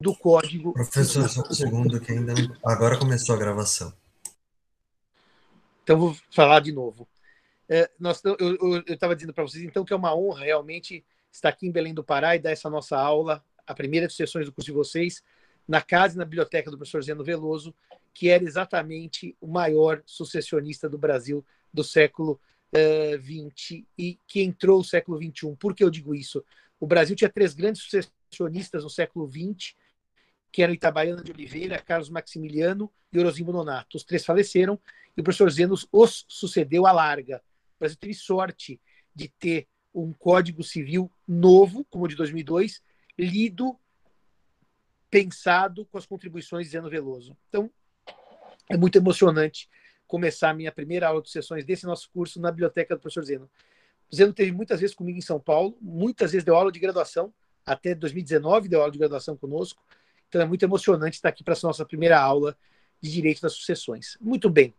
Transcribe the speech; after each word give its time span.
do 0.00 0.14
código. 0.14 0.72
Professor, 0.72 1.28
só 1.28 1.42
um 1.42 1.52
segundo 1.52 2.00
que 2.00 2.12
ainda 2.12 2.32
não... 2.32 2.56
Agora 2.64 2.98
começou 2.98 3.34
a 3.34 3.38
gravação. 3.38 3.92
Então, 5.82 5.98
vou 5.98 6.16
falar 6.30 6.60
de 6.60 6.72
novo. 6.72 7.06
É, 7.68 7.90
nós, 8.00 8.22
eu 8.24 8.82
estava 8.88 9.14
dizendo 9.14 9.34
para 9.34 9.44
vocês, 9.44 9.62
então, 9.62 9.84
que 9.84 9.92
é 9.92 9.96
uma 9.96 10.16
honra 10.16 10.44
realmente 10.44 11.04
estar 11.30 11.50
aqui 11.50 11.66
em 11.66 11.70
Belém 11.70 11.94
do 11.94 12.02
Pará 12.02 12.34
e 12.34 12.38
dar 12.38 12.50
essa 12.50 12.70
nossa 12.70 12.98
aula, 12.98 13.44
a 13.66 13.74
primeira 13.74 14.06
de 14.06 14.14
sessões 14.14 14.46
do 14.46 14.52
curso 14.52 14.70
de 14.70 14.76
vocês, 14.76 15.22
na 15.68 15.80
casa 15.80 16.14
e 16.14 16.18
na 16.18 16.24
biblioteca 16.24 16.70
do 16.70 16.76
professor 16.76 17.02
Zeno 17.02 17.22
Veloso, 17.22 17.74
que 18.12 18.28
era 18.28 18.42
exatamente 18.42 19.36
o 19.40 19.46
maior 19.46 20.02
sucessionista 20.04 20.88
do 20.88 20.98
Brasil 20.98 21.44
do 21.72 21.84
século 21.84 22.40
XX 22.74 23.80
uh, 23.80 23.86
e 23.96 24.18
que 24.26 24.42
entrou 24.42 24.78
no 24.78 24.84
século 24.84 25.18
XXI. 25.18 25.54
Por 25.56 25.74
que 25.74 25.84
eu 25.84 25.90
digo 25.90 26.14
isso? 26.14 26.44
O 26.80 26.86
Brasil 26.86 27.14
tinha 27.14 27.30
três 27.30 27.54
grandes 27.54 27.82
sucessionistas 27.82 28.82
no 28.82 28.90
século 28.90 29.30
XX, 29.30 29.74
que 30.52 30.62
eram 30.62 30.74
Itabaiana 30.74 31.22
de 31.22 31.32
Oliveira, 31.32 31.78
Carlos 31.78 32.08
Maximiliano 32.08 32.90
e 33.12 33.18
Orozimbo 33.18 33.52
Nonato. 33.52 33.96
Os 33.96 34.04
três 34.04 34.24
faleceram 34.24 34.78
e 35.16 35.20
o 35.20 35.24
professor 35.24 35.50
Zeno 35.50 35.74
os 35.92 36.24
sucedeu 36.28 36.86
à 36.86 36.92
larga. 36.92 37.42
O 37.76 37.80
Brasil 37.80 37.98
teve 37.98 38.14
sorte 38.14 38.80
de 39.14 39.28
ter 39.28 39.68
um 39.94 40.12
Código 40.12 40.62
Civil 40.62 41.10
novo, 41.26 41.84
como 41.90 42.04
o 42.04 42.08
de 42.08 42.14
2002, 42.14 42.82
lido, 43.18 43.76
pensado 45.10 45.84
com 45.86 45.98
as 45.98 46.06
contribuições 46.06 46.66
de 46.66 46.72
Zeno 46.72 46.88
Veloso. 46.88 47.36
Então, 47.48 47.70
é 48.68 48.76
muito 48.76 48.96
emocionante 48.96 49.68
começar 50.06 50.50
a 50.50 50.54
minha 50.54 50.72
primeira 50.72 51.08
aula 51.08 51.22
de 51.22 51.30
sessões 51.30 51.64
desse 51.64 51.86
nosso 51.86 52.08
curso 52.10 52.40
na 52.40 52.50
biblioteca 52.50 52.94
do 52.94 53.00
professor 53.00 53.24
Zeno. 53.24 53.50
Zeno 54.14 54.32
teve 54.32 54.52
muitas 54.52 54.80
vezes 54.80 54.94
comigo 54.94 55.18
em 55.18 55.22
São 55.22 55.40
Paulo, 55.40 55.76
muitas 55.80 56.32
vezes 56.32 56.44
deu 56.44 56.56
aula 56.56 56.72
de 56.72 56.80
graduação, 56.80 57.32
até 57.64 57.94
2019 57.94 58.68
deu 58.68 58.80
aula 58.80 58.90
de 58.90 58.98
graduação 58.98 59.36
conosco, 59.36 59.82
então 60.30 60.40
é 60.40 60.46
muito 60.46 60.64
emocionante 60.64 61.16
estar 61.16 61.28
aqui 61.28 61.42
para 61.42 61.52
essa 61.52 61.66
nossa 61.66 61.84
primeira 61.84 62.18
aula 62.18 62.56
de 63.02 63.10
Direito 63.10 63.42
das 63.42 63.54
Sucessões. 63.54 64.16
Muito 64.20 64.48
bem. 64.48 64.72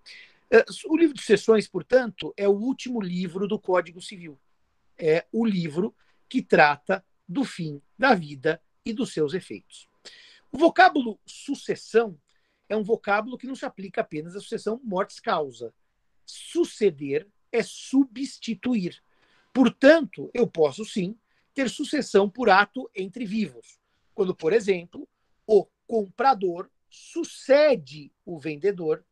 É, 0.50 0.64
o 0.88 0.96
livro 0.96 1.14
de 1.14 1.20
sucessões, 1.20 1.68
portanto, 1.68 2.34
é 2.38 2.48
o 2.48 2.54
último 2.54 3.02
livro 3.02 3.48
do 3.48 3.60
Código 3.60 4.02
Civil. 4.02 4.40
É 4.98 5.26
o 5.30 5.46
livro 5.46 5.94
que 6.30 6.42
trata 6.42 7.04
do 7.28 7.44
fim 7.44 7.82
da 8.00 8.16
vida 8.16 8.62
e 8.86 8.94
dos 8.94 9.12
seus 9.12 9.34
efeitos. 9.34 9.90
O 10.52 10.58
vocábulo 10.58 11.20
sucessão 11.26 12.18
é 12.70 12.78
um 12.78 12.84
vocábulo 12.84 13.38
que 13.38 13.48
não 13.48 13.56
se 13.56 13.66
aplica 13.66 14.00
apenas 14.00 14.36
à 14.36 14.40
sucessão 14.40 14.80
mortes-causa. 14.82 15.74
Suceder 16.26 17.28
é 17.52 17.62
substituir. 17.62 19.04
Portanto, 19.54 20.32
eu 20.34 20.48
posso 20.48 20.86
sim 20.86 21.18
ter 21.54 21.70
sucessão 21.70 22.30
por 22.30 22.50
ato 22.50 22.90
entre 22.96 23.26
vivos, 23.26 23.80
quando, 24.14 24.34
por 24.34 24.54
exemplo, 24.54 25.08
o 25.46 25.68
comprador 25.88 26.70
sucede 26.90 28.12
o 28.26 28.40
vendedor 28.40 29.06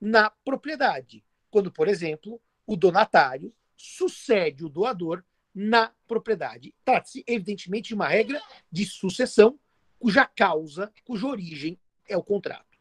na 0.00 0.30
propriedade, 0.30 1.24
quando, 1.50 1.72
por 1.72 1.88
exemplo, 1.88 2.40
o 2.66 2.76
donatário 2.76 3.54
sucede 3.76 4.64
o 4.64 4.68
doador 4.68 5.24
na 5.54 5.92
propriedade. 6.06 6.74
Trata-se, 6.84 7.24
evidentemente, 7.26 7.88
de 7.88 7.94
uma 7.94 8.08
regra 8.08 8.40
de 8.70 8.84
sucessão 8.84 9.58
cuja 9.98 10.26
causa, 10.26 10.92
cuja 11.04 11.26
origem 11.26 11.80
é 12.06 12.16
o 12.16 12.22
contrato. 12.22 12.78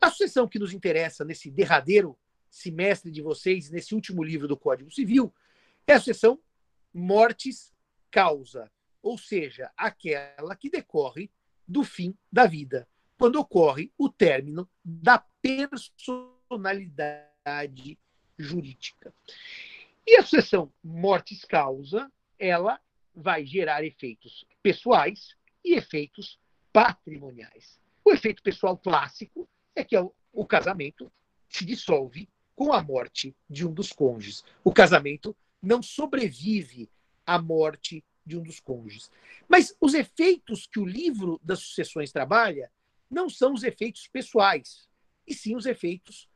A 0.00 0.10
sucessão 0.10 0.48
que 0.48 0.58
nos 0.58 0.72
interessa 0.72 1.24
nesse 1.24 1.50
derradeiro 1.50 2.18
semestre 2.50 3.10
de 3.10 3.20
vocês, 3.20 3.70
nesse 3.70 3.94
último 3.94 4.22
livro 4.22 4.48
do 4.48 4.56
Código 4.56 4.90
Civil, 4.90 5.34
é 5.86 5.94
a 5.94 5.98
sucessão 5.98 6.40
mortes 6.92 7.74
causa, 8.10 8.70
ou 9.02 9.18
seja, 9.18 9.70
aquela 9.76 10.56
que 10.56 10.70
decorre 10.70 11.30
do 11.66 11.84
fim 11.84 12.14
da 12.30 12.46
vida, 12.46 12.86
quando 13.18 13.36
ocorre 13.36 13.90
o 13.98 14.08
término 14.08 14.68
da 14.84 15.18
personalidade 15.40 17.98
jurídica. 18.38 19.12
E 20.06 20.16
a 20.16 20.22
sucessão 20.22 20.70
mortis-causa, 20.84 22.12
ela 22.38 22.78
vai 23.14 23.46
gerar 23.46 23.82
efeitos 23.82 24.44
pessoais 24.62 25.34
e 25.64 25.74
efeitos 25.74 26.38
patrimoniais. 26.72 27.80
O 28.04 28.12
efeito 28.12 28.42
pessoal 28.42 28.76
clássico 28.76 29.48
é 29.74 29.82
que 29.82 29.96
o 30.32 30.46
casamento 30.46 31.10
se 31.48 31.64
dissolve 31.64 32.28
com 32.54 32.72
a 32.72 32.82
morte 32.82 33.34
de 33.48 33.66
um 33.66 33.72
dos 33.72 33.92
cônjuges. 33.92 34.44
O 34.62 34.72
casamento 34.72 35.34
não 35.62 35.82
sobrevive 35.82 36.90
à 37.26 37.40
morte 37.40 38.04
de 38.26 38.36
um 38.36 38.42
dos 38.42 38.60
cônjuges. 38.60 39.10
Mas 39.48 39.74
os 39.80 39.94
efeitos 39.94 40.66
que 40.66 40.80
o 40.80 40.84
livro 40.84 41.40
das 41.42 41.60
sucessões 41.60 42.10
trabalha 42.10 42.70
não 43.08 43.30
são 43.30 43.54
os 43.54 43.62
efeitos 43.62 44.08
pessoais, 44.08 44.88
e 45.26 45.32
sim 45.32 45.54
os 45.54 45.64
efeitos 45.64 46.28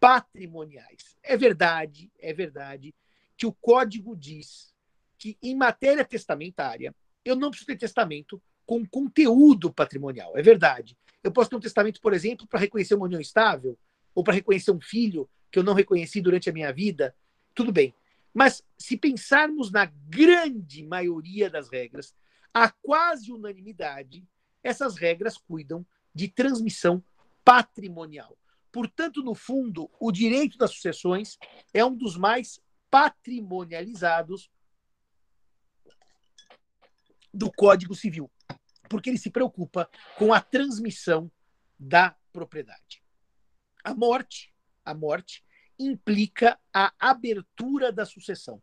patrimoniais. 0.00 1.16
É 1.22 1.36
verdade, 1.36 2.10
é 2.18 2.32
verdade 2.32 2.94
que 3.36 3.46
o 3.46 3.52
código 3.52 4.16
diz 4.16 4.74
que 5.18 5.38
em 5.42 5.54
matéria 5.54 6.04
testamentária 6.04 6.94
eu 7.24 7.36
não 7.36 7.50
preciso 7.50 7.68
ter 7.68 7.76
testamento 7.76 8.42
com 8.64 8.86
conteúdo 8.86 9.72
patrimonial. 9.72 10.36
É 10.36 10.42
verdade. 10.42 10.96
Eu 11.22 11.32
posso 11.32 11.50
ter 11.50 11.56
um 11.56 11.60
testamento, 11.60 12.00
por 12.00 12.12
exemplo, 12.12 12.46
para 12.46 12.60
reconhecer 12.60 12.94
uma 12.94 13.06
união 13.06 13.20
estável 13.20 13.78
ou 14.14 14.22
para 14.22 14.34
reconhecer 14.34 14.70
um 14.70 14.80
filho 14.80 15.28
que 15.50 15.58
eu 15.58 15.62
não 15.62 15.74
reconheci 15.74 16.20
durante 16.20 16.50
a 16.50 16.52
minha 16.52 16.72
vida. 16.72 17.14
Tudo 17.54 17.72
bem. 17.72 17.94
Mas 18.36 18.62
se 18.76 18.98
pensarmos 18.98 19.72
na 19.72 19.86
grande 19.86 20.82
maioria 20.82 21.48
das 21.48 21.70
regras, 21.70 22.14
a 22.52 22.70
quase 22.70 23.32
unanimidade, 23.32 24.28
essas 24.62 24.98
regras 24.98 25.38
cuidam 25.38 25.86
de 26.14 26.28
transmissão 26.28 27.02
patrimonial. 27.42 28.36
Portanto, 28.70 29.22
no 29.22 29.34
fundo, 29.34 29.90
o 29.98 30.12
direito 30.12 30.58
das 30.58 30.72
sucessões 30.72 31.38
é 31.72 31.82
um 31.82 31.96
dos 31.96 32.18
mais 32.18 32.60
patrimonializados 32.90 34.50
do 37.32 37.50
Código 37.50 37.94
Civil, 37.94 38.30
porque 38.90 39.08
ele 39.08 39.18
se 39.18 39.30
preocupa 39.30 39.88
com 40.18 40.34
a 40.34 40.42
transmissão 40.42 41.32
da 41.78 42.14
propriedade. 42.34 43.02
A 43.82 43.94
morte, 43.94 44.54
a 44.84 44.92
morte 44.92 45.42
implica 45.78 46.58
a 46.72 46.92
abertura 46.98 47.92
da 47.92 48.04
sucessão. 48.04 48.62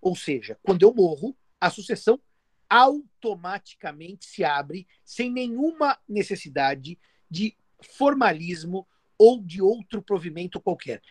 Ou 0.00 0.14
seja, 0.14 0.58
quando 0.62 0.82
eu 0.82 0.94
morro, 0.94 1.36
a 1.60 1.70
sucessão 1.70 2.20
automaticamente 2.68 4.26
se 4.26 4.44
abre 4.44 4.86
sem 5.04 5.30
nenhuma 5.30 5.98
necessidade 6.08 6.98
de 7.30 7.56
formalismo 7.80 8.86
ou 9.18 9.40
de 9.40 9.62
outro 9.62 10.02
provimento 10.02 10.60
qualquer. 10.60 11.02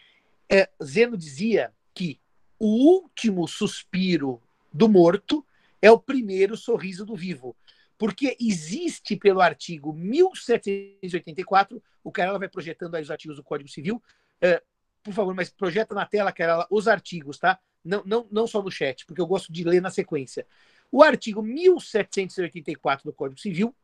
É, 0.51 0.69
Zeno 0.83 1.17
dizia 1.17 1.73
que 1.93 2.19
o 2.59 2.67
último 2.67 3.47
suspiro 3.47 4.41
do 4.71 4.89
morto 4.89 5.45
é 5.81 5.91
o 5.91 5.99
primeiro 5.99 6.55
sorriso 6.55 7.05
do 7.05 7.15
vivo. 7.15 7.55
Porque 7.97 8.35
existe 8.39 9.15
pelo 9.15 9.41
artigo 9.41 9.93
1784, 9.93 11.81
o 12.03 12.11
cara 12.11 12.37
vai 12.37 12.49
projetando 12.49 12.95
aí 12.95 13.03
os 13.03 13.11
artigos 13.11 13.37
do 13.37 13.43
Código 13.43 13.69
Civil, 13.69 14.01
é, 14.41 14.61
por 15.03 15.13
favor, 15.13 15.35
mas 15.35 15.49
projeta 15.49 15.93
na 15.93 16.05
tela, 16.05 16.31
Carla, 16.31 16.65
os 16.69 16.87
artigos, 16.87 17.37
tá? 17.37 17.59
Não, 17.83 18.01
não, 18.05 18.27
não 18.31 18.47
só 18.47 18.63
no 18.63 18.71
chat, 18.71 19.05
porque 19.05 19.19
eu 19.19 19.27
gosto 19.27 19.51
de 19.51 19.63
ler 19.63 19.81
na 19.81 19.91
sequência. 19.91 20.47
O 20.89 21.03
artigo 21.03 21.41
1784 21.41 23.03
do 23.03 23.13
Código 23.13 23.39
Civil 23.39 23.75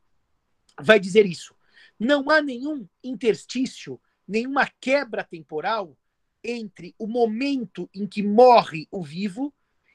vai 0.79 0.99
dizer 0.99 1.25
isso. 1.25 1.53
Não 1.99 2.29
há 2.29 2.41
nenhum 2.41 2.87
interstício, 3.03 3.99
nenhuma 4.25 4.69
quebra 4.79 5.23
temporal 5.23 5.97
entre 6.41 6.95
o 6.97 7.05
momento 7.05 7.89
em 7.93 8.07
que 8.07 8.23
morre 8.23 8.87
o 8.89 9.03
vivo 9.03 9.53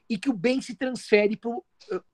e 0.09 0.19
que 0.19 0.29
o 0.29 0.35
bem 0.35 0.61
se 0.61 0.75
transfere 0.75 1.37
para 1.37 1.51
uh, 1.51 1.65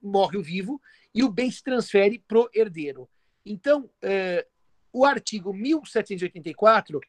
morre 0.01 0.39
o 0.39 0.43
vivo 0.43 0.81
e 1.13 1.25
o 1.25 1.29
bem 1.29 1.51
se 1.51 1.65
transfere 1.65 2.21
para 2.21 2.39
o 2.39 2.49
herdeiro. 2.55 3.09
Então, 3.45 3.91
uh, 4.05 4.47
o 4.93 5.05
artigo 5.05 5.53
1784 5.53 7.01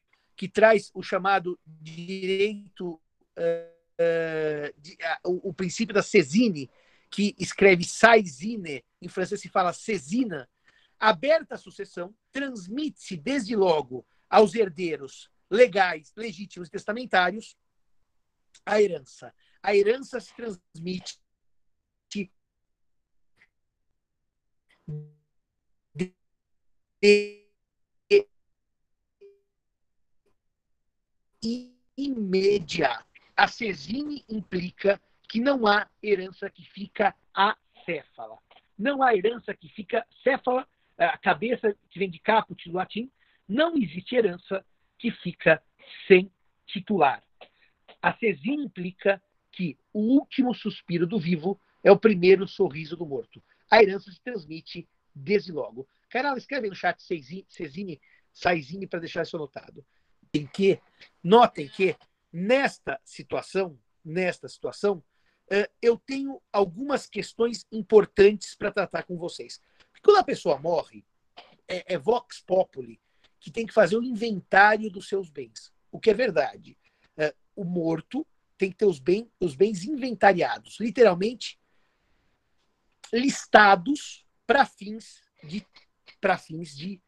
que 0.41 0.49
traz 0.49 0.89
o 0.95 1.03
chamado 1.03 1.59
direito, 1.67 2.99
uh, 3.37 4.73
de, 4.75 4.93
uh, 4.93 5.29
o, 5.29 5.49
o, 5.49 5.53
princípio 5.53 5.93
da 5.93 6.01
Cesine, 6.01 6.67
que 7.11 7.35
escreve 7.37 7.83
Saizine, 7.83 8.83
em 8.99 9.07
francês 9.07 9.39
se 9.39 9.47
fala 9.47 9.71
Cesina, 9.71 10.49
aberta 10.99 11.53
a 11.53 11.59
sucessão, 11.59 12.11
transmite-se 12.31 13.15
desde 13.17 13.55
logo 13.55 14.03
aos 14.27 14.55
herdeiros 14.55 15.29
legais, 15.47 16.11
legítimos 16.17 16.69
e 16.69 16.71
testamentários 16.71 17.55
a 18.65 18.81
herança. 18.81 19.31
A 19.61 19.75
herança 19.75 20.19
se 20.19 20.35
transmite 20.35 21.19
de 22.09 22.31
imediato. 31.97 33.05
A 33.35 33.47
cesine 33.47 34.23
implica 34.29 35.01
que 35.27 35.39
não 35.39 35.65
há 35.65 35.87
herança 36.03 36.49
que 36.49 36.63
fica 36.71 37.15
acéfala. 37.33 38.37
Não 38.77 39.01
há 39.01 39.15
herança 39.15 39.53
que 39.53 39.69
fica 39.69 40.05
céfala, 40.23 40.67
a 40.97 41.17
cabeça 41.17 41.75
que 41.89 41.99
vem 41.99 42.09
de 42.09 42.19
caput 42.19 42.69
do 42.69 42.75
latim, 42.75 43.11
não 43.47 43.75
existe 43.75 44.15
herança 44.15 44.65
que 44.97 45.11
fica 45.11 45.61
sem 46.07 46.31
titular. 46.65 47.23
A 48.01 48.13
cesinha 48.13 48.63
implica 48.63 49.21
que 49.51 49.77
o 49.93 49.99
último 49.99 50.53
suspiro 50.53 51.05
do 51.05 51.19
vivo 51.19 51.59
é 51.83 51.91
o 51.91 51.99
primeiro 51.99 52.47
sorriso 52.47 52.95
do 52.95 53.05
morto. 53.05 53.43
A 53.69 53.81
herança 53.81 54.11
se 54.11 54.21
transmite 54.21 54.87
desde 55.13 55.51
logo. 55.51 55.87
Carol, 56.09 56.37
escreve 56.37 56.69
no 56.69 56.75
chat 56.75 57.01
Cezine, 57.01 57.99
Saizine 58.33 58.87
para 58.87 58.99
deixar 58.99 59.23
isso 59.23 59.35
anotado. 59.35 59.85
Em 60.33 60.45
que, 60.45 60.79
notem 61.23 61.67
que 61.67 61.95
nesta 62.31 62.99
situação, 63.03 63.77
nesta 64.03 64.47
situação, 64.47 65.03
eh, 65.49 65.69
eu 65.81 65.97
tenho 65.97 66.41
algumas 66.51 67.05
questões 67.05 67.65
importantes 67.71 68.55
para 68.55 68.71
tratar 68.71 69.03
com 69.03 69.17
vocês. 69.17 69.61
Porque 69.91 70.03
quando 70.03 70.19
a 70.19 70.23
pessoa 70.23 70.57
morre, 70.57 71.05
é, 71.67 71.95
é 71.95 71.97
vox 71.97 72.41
populi 72.41 72.99
que 73.39 73.51
tem 73.51 73.65
que 73.65 73.73
fazer 73.73 73.97
o 73.97 74.03
inventário 74.03 74.89
dos 74.89 75.07
seus 75.07 75.29
bens. 75.29 75.73
O 75.91 75.99
que 75.99 76.11
é 76.11 76.13
verdade. 76.13 76.77
Eh, 77.17 77.35
o 77.55 77.65
morto 77.65 78.25
tem 78.57 78.69
que 78.69 78.77
ter 78.77 78.85
os, 78.85 78.99
bem, 78.99 79.29
os 79.39 79.55
bens 79.55 79.83
inventariados, 79.83 80.79
literalmente 80.79 81.59
listados 83.11 84.25
para 84.45 84.65
fins 84.65 85.21
de 85.43 85.65
para 86.21 86.37
fins 86.37 86.75
de 86.75 87.01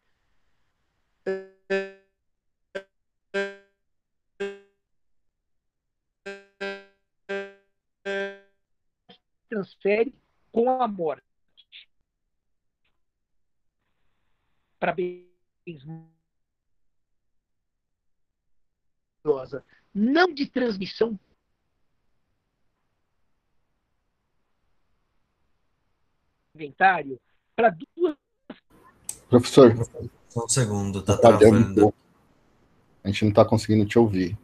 transfere 9.50 10.14
com 10.52 10.82
a 10.82 10.88
morte 10.88 11.24
para 14.80 14.92
bens 14.94 15.32
não 19.94 20.34
de 20.34 20.48
transmissão 20.48 21.18
inventário 26.56 27.20
para 27.56 27.70
duas. 27.70 28.18
Professor. 29.30 29.74
Só 30.30 30.46
um 30.46 30.50
segundo, 30.50 31.02
tá, 31.04 31.16
tá 31.16 31.38
travando. 31.38 31.94
A 33.04 33.08
gente 33.10 33.24
não 33.24 33.30
está 33.30 33.44
conseguindo 33.46 33.86
te 33.86 34.00
ouvir. 34.00 34.38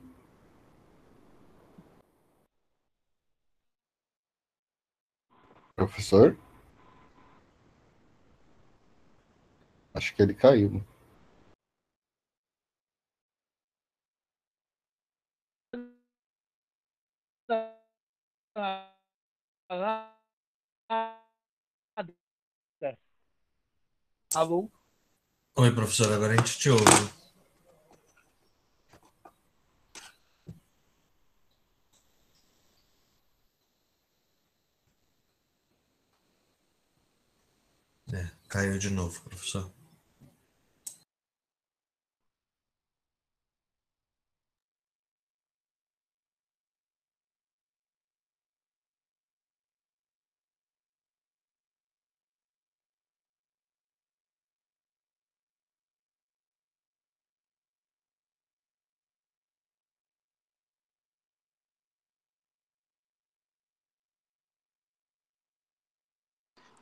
Professor? 5.76 6.38
Acho 9.94 10.14
que 10.14 10.22
ele 10.22 10.34
caiu. 10.34 10.84
Alô? 24.36 24.70
Oi, 25.56 25.72
professor, 25.74 26.12
agora 26.14 26.34
a 26.34 26.38
gente 26.38 26.58
te 26.58 26.70
ouve. 26.70 26.84
É, 38.14 38.39
caiu 38.50 38.78
de 38.78 38.90
novo, 38.90 39.22
professor. 39.22 39.72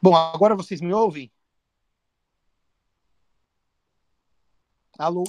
Bom, 0.01 0.15
agora 0.15 0.55
vocês 0.55 0.81
me 0.81 0.93
ouvem? 0.93 1.31
Alô? 4.97 5.23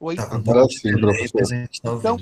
Oi? 0.00 0.16
Tá, 0.16 0.34
Agora 0.34 0.66
sim, 0.68 0.92
professor. 0.98 1.42
Tá 1.82 1.94
então, 1.94 2.16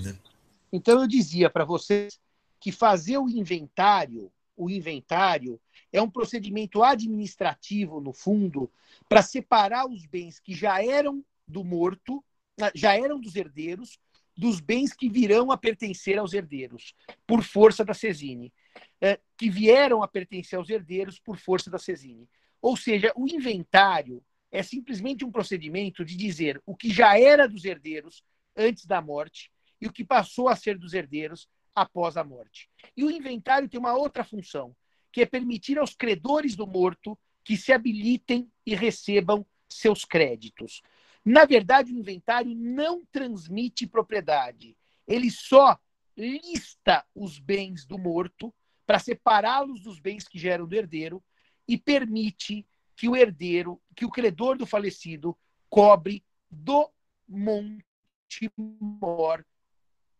então 0.73 1.01
eu 1.01 1.09
dizia 1.09 1.49
para 1.49 1.65
vocês 1.65 2.21
que 2.59 2.71
fazer 2.71 3.19
o 3.19 3.29
inventário, 3.29 4.31
o 4.57 4.69
inventário 4.69 5.61
é 5.93 6.01
um 6.01 6.11
procedimento 6.11 6.83
administrativo 6.83 8.01
no 8.01 8.13
fundo 8.13 8.71
para 9.09 9.23
separar 9.23 9.89
os 9.89 10.05
bens 10.05 10.39
que 10.39 10.55
já 10.55 10.85
eram 10.85 11.25
do 11.49 11.65
morto, 11.65 12.23
ah, 12.61 12.71
já 12.75 12.95
eram 12.95 13.19
dos 13.19 13.35
herdeiros, 13.35 13.99
dos 14.37 14.61
bens 14.61 14.93
que 14.93 15.09
virão 15.09 15.51
a 15.51 15.57
pertencer 15.57 16.19
aos 16.19 16.33
herdeiros 16.33 16.95
por 17.27 17.43
força 17.43 17.85
da 17.85 17.95
Cesine 17.95 18.53
é, 19.01 19.19
que 19.37 19.49
vieram 19.49 20.03
a 20.03 20.09
pertencer 20.09 20.59
aos 20.59 20.69
herdeiros 20.69 21.19
por 21.19 21.39
força 21.39 21.71
da 21.71 21.79
Cesine. 21.79 22.29
Ou 22.61 22.77
seja, 22.77 23.13
o 23.17 23.27
inventário 23.27 24.23
é 24.51 24.63
simplesmente 24.63 25.25
um 25.25 25.31
procedimento 25.31 26.05
de 26.05 26.17
dizer 26.17 26.61
o 26.67 26.77
que 26.77 26.91
já 26.93 27.19
era 27.19 27.49
dos 27.49 27.65
herdeiros 27.65 28.25
antes 28.57 28.85
da 28.85 29.01
morte 29.01 29.51
e 29.81 29.87
o 29.87 29.93
que 29.93 30.05
passou 30.05 30.49
a 30.49 30.57
ser 30.57 30.77
dos 30.77 30.93
herdeiros 30.93 31.49
após 31.75 32.17
a 32.17 32.25
morte. 32.25 32.69
E 32.97 33.05
o 33.05 33.11
inventário 33.11 33.69
tem 33.69 33.79
uma 33.79 33.95
outra 33.95 34.25
função, 34.25 34.75
que 35.13 35.23
é 35.23 35.27
permitir 35.27 35.79
aos 35.79 35.95
credores 35.95 36.57
do 36.57 36.67
morto 36.67 37.19
que 37.45 37.57
se 37.57 37.73
habilitem 37.73 38.51
e 38.67 38.75
recebam 38.75 39.47
seus 39.69 40.05
créditos. 40.05 40.83
Na 41.25 41.45
verdade, 41.45 41.93
o 41.93 41.99
inventário 41.99 42.55
não 42.55 43.05
transmite 43.11 43.87
propriedade, 43.87 44.77
ele 45.07 45.31
só 45.31 45.79
lista 46.17 47.05
os 47.15 47.39
bens 47.39 47.85
do 47.85 47.99
morto 47.99 48.55
para 48.87 48.99
separá-los 48.99 49.81
dos 49.81 49.99
bens 49.99 50.27
que 50.27 50.39
geram 50.39 50.67
do 50.67 50.75
herdeiro 50.75 51.23
e 51.67 51.79
permite 51.79 52.67
que 53.01 53.09
o 53.09 53.17
herdeiro, 53.17 53.81
que 53.97 54.05
o 54.05 54.11
credor 54.11 54.59
do 54.59 54.67
falecido 54.67 55.35
cobre 55.71 56.23
do 56.51 56.93
monte 57.27 58.53
mor 58.59 59.43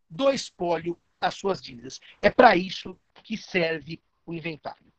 do 0.09 0.31
espólio 0.31 0.99
as 1.21 1.35
suas 1.35 1.61
dívidas. 1.61 2.01
É 2.23 2.31
para 2.31 2.57
isso 2.57 2.99
que 3.23 3.37
serve 3.37 4.03
o 4.25 4.33
inventário. 4.33 4.91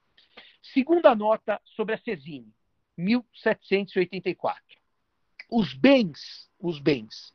Segunda 0.62 1.16
nota 1.16 1.60
sobre 1.66 1.96
a 1.96 1.98
Cesine, 1.98 2.54
1784. 2.96 4.64
Os 5.50 5.74
bens, 5.74 6.48
os 6.60 6.78
bens 6.78 7.34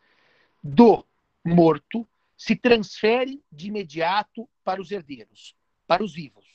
do 0.63 1.05
morto 1.45 2.09
se 2.37 2.55
transferem 2.55 3.43
de 3.51 3.67
imediato 3.67 4.49
para 4.63 4.81
os 4.81 4.93
herdeiros 4.93 5.57
para 5.89 6.05
os 6.05 6.15
vivos. 6.15 6.47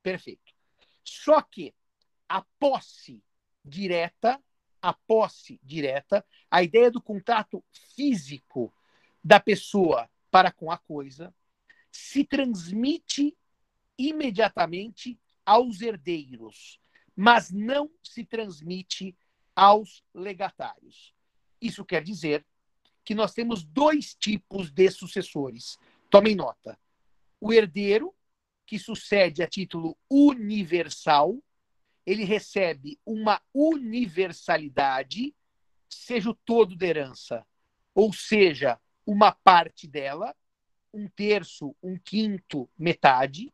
Perfeito. 0.00 0.52
Só 1.02 1.42
que 1.42 1.74
a 2.28 2.40
posse 2.60 3.20
direta, 3.64 4.40
a 4.80 4.92
posse 4.92 5.60
direta, 5.62 6.24
a 6.50 6.62
ideia 6.62 6.90
do 6.90 7.00
contato 7.00 7.64
físico 7.94 8.72
da 9.22 9.38
pessoa 9.38 10.10
para 10.30 10.50
com 10.50 10.70
a 10.70 10.78
coisa, 10.78 11.32
se 11.90 12.24
transmite 12.24 13.36
imediatamente 13.98 15.18
aos 15.44 15.80
herdeiros, 15.80 16.80
mas 17.14 17.50
não 17.50 17.90
se 18.02 18.24
transmite 18.24 19.16
aos 19.54 20.02
legatários. 20.14 21.14
Isso 21.60 21.84
quer 21.84 22.02
dizer 22.02 22.44
que 23.04 23.14
nós 23.14 23.34
temos 23.34 23.62
dois 23.62 24.14
tipos 24.14 24.70
de 24.70 24.90
sucessores. 24.90 25.78
Tomem 26.08 26.34
nota. 26.34 26.78
O 27.40 27.52
herdeiro, 27.52 28.14
que 28.66 28.78
sucede 28.78 29.42
a 29.42 29.46
título 29.46 29.96
universal, 30.08 31.36
ele 32.06 32.24
recebe 32.24 32.98
uma 33.06 33.40
universalidade, 33.54 35.34
seja 35.88 36.30
o 36.30 36.34
todo 36.34 36.76
da 36.76 36.86
herança, 36.86 37.46
ou 37.94 38.12
seja, 38.12 38.78
uma 39.06 39.32
parte 39.32 39.86
dela, 39.86 40.34
um 40.92 41.08
terço, 41.08 41.74
um 41.82 41.98
quinto, 41.98 42.68
metade, 42.78 43.52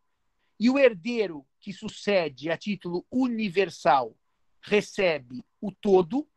e 0.59 0.69
o 0.69 0.79
herdeiro 0.79 1.47
que 1.61 1.73
sucede 1.73 2.51
a 2.51 2.57
título 2.57 3.07
universal 3.11 4.17
recebe 4.61 5.45
o 5.61 5.71
todo 5.71 6.29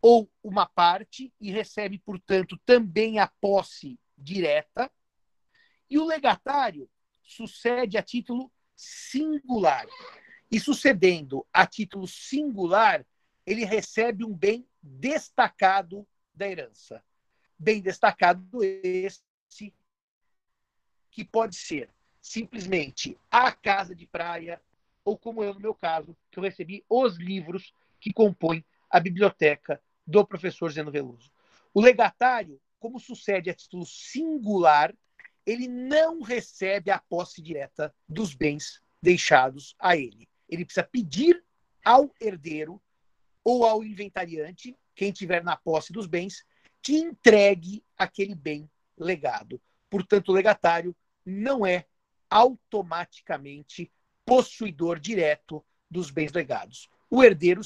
ou 0.00 0.30
uma 0.42 0.66
parte 0.66 1.32
e 1.40 1.50
recebe, 1.50 1.98
portanto, 1.98 2.58
também 2.64 3.18
a 3.18 3.28
posse 3.28 3.98
direta. 4.18 4.90
E 5.88 5.98
o 5.98 6.04
legatário 6.04 6.90
sucede 7.22 7.96
a 7.96 8.02
título 8.02 8.50
singular. 8.74 9.86
E 10.52 10.60
sucedendo 10.60 11.46
a 11.50 11.66
título 11.66 12.06
singular, 12.06 13.06
ele 13.46 13.64
recebe 13.64 14.22
um 14.22 14.34
bem 14.34 14.68
destacado 14.82 16.06
da 16.34 16.46
herança. 16.46 17.02
Bem 17.58 17.80
destacado 17.80 18.62
esse 18.62 19.22
que 21.10 21.24
pode 21.24 21.56
ser 21.56 21.88
simplesmente 22.20 23.18
a 23.30 23.50
casa 23.50 23.94
de 23.94 24.06
praia, 24.06 24.60
ou 25.02 25.16
como 25.16 25.42
eu, 25.42 25.54
no 25.54 25.60
meu 25.60 25.74
caso, 25.74 26.14
que 26.30 26.38
eu 26.38 26.42
recebi 26.42 26.84
os 26.86 27.16
livros 27.16 27.72
que 27.98 28.12
compõem 28.12 28.62
a 28.90 29.00
biblioteca 29.00 29.80
do 30.06 30.22
professor 30.26 30.70
Zeno 30.70 30.90
Veloso. 30.90 31.30
O 31.72 31.80
legatário, 31.80 32.60
como 32.78 33.00
sucede 33.00 33.48
a 33.48 33.54
título 33.54 33.86
singular, 33.86 34.94
ele 35.46 35.66
não 35.66 36.20
recebe 36.20 36.90
a 36.90 36.98
posse 36.98 37.40
direta 37.40 37.94
dos 38.06 38.34
bens 38.34 38.82
deixados 39.02 39.74
a 39.78 39.96
ele. 39.96 40.28
Ele 40.52 40.66
precisa 40.66 40.84
pedir 40.84 41.42
ao 41.82 42.14
herdeiro 42.20 42.80
ou 43.42 43.64
ao 43.64 43.82
inventariante, 43.82 44.76
quem 44.94 45.10
tiver 45.10 45.42
na 45.42 45.56
posse 45.56 45.92
dos 45.92 46.06
bens, 46.06 46.44
que 46.82 46.98
entregue 46.98 47.82
aquele 47.96 48.34
bem 48.34 48.70
legado. 48.98 49.58
Portanto, 49.88 50.28
o 50.28 50.32
legatário 50.32 50.94
não 51.24 51.64
é 51.64 51.86
automaticamente 52.28 53.90
possuidor 54.26 55.00
direto 55.00 55.64
dos 55.90 56.10
bens 56.10 56.32
legados. 56.32 56.88
O 57.10 57.24
herdeiro, 57.24 57.62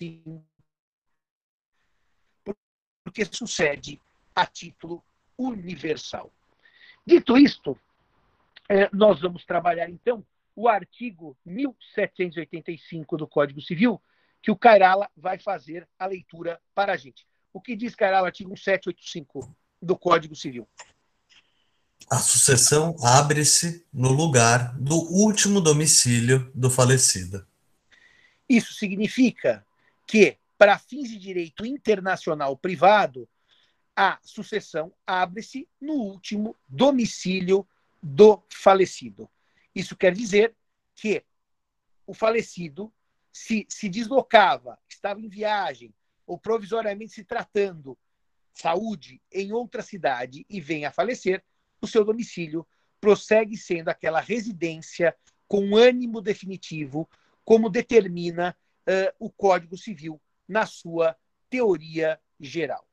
sim, 0.00 0.42
porque 3.04 3.24
sucede 3.26 4.00
a 4.34 4.46
título 4.46 5.04
universal. 5.36 6.32
Dito 7.06 7.36
isto, 7.36 7.78
é, 8.68 8.88
nós 8.90 9.20
vamos 9.20 9.44
trabalhar 9.44 9.88
então 9.90 10.26
o 10.56 10.68
artigo 10.68 11.36
1785 11.44 13.18
do 13.18 13.28
Código 13.28 13.60
Civil, 13.60 14.00
que 14.42 14.50
o 14.50 14.56
Cairala 14.56 15.10
vai 15.14 15.38
fazer 15.38 15.86
a 15.98 16.06
leitura 16.06 16.58
para 16.74 16.94
a 16.94 16.96
gente. 16.96 17.26
O 17.52 17.60
que 17.60 17.76
diz 17.76 17.94
Cairala, 17.94 18.28
artigo 18.28 18.48
1785 18.48 19.54
do 19.82 19.96
Código 19.96 20.34
Civil? 20.34 20.66
A 22.08 22.18
sucessão 22.18 22.96
abre-se 23.02 23.84
no 23.92 24.10
lugar 24.10 24.74
do 24.78 24.94
último 24.94 25.60
domicílio 25.60 26.50
do 26.54 26.70
falecido. 26.70 27.46
Isso 28.48 28.72
significa 28.74 29.66
que, 30.06 30.38
para 30.56 30.78
fins 30.78 31.10
de 31.10 31.18
direito 31.18 31.66
internacional 31.66 32.56
privado, 32.56 33.28
a 33.94 34.18
sucessão 34.22 34.92
abre-se 35.06 35.68
no 35.80 35.94
último 35.94 36.56
domicílio 36.68 37.66
do 38.02 38.42
falecido. 38.48 39.28
Isso 39.76 39.94
quer 39.94 40.14
dizer 40.14 40.56
que 40.94 41.22
o 42.06 42.14
falecido 42.14 42.90
se, 43.30 43.66
se 43.68 43.90
deslocava, 43.90 44.78
estava 44.88 45.20
em 45.20 45.28
viagem, 45.28 45.94
ou 46.26 46.38
provisoriamente 46.38 47.12
se 47.12 47.22
tratando 47.22 47.98
saúde 48.54 49.20
em 49.30 49.52
outra 49.52 49.82
cidade 49.82 50.46
e 50.48 50.62
vem 50.62 50.86
a 50.86 50.90
falecer, 50.90 51.44
o 51.78 51.86
seu 51.86 52.06
domicílio 52.06 52.66
prossegue 52.98 53.54
sendo 53.54 53.90
aquela 53.90 54.18
residência 54.18 55.14
com 55.46 55.76
ânimo 55.76 56.22
definitivo, 56.22 57.06
como 57.44 57.68
determina 57.68 58.56
uh, 58.88 59.14
o 59.18 59.30
Código 59.30 59.76
Civil 59.76 60.18
na 60.48 60.64
sua 60.64 61.14
teoria 61.50 62.18
geral. 62.40 62.88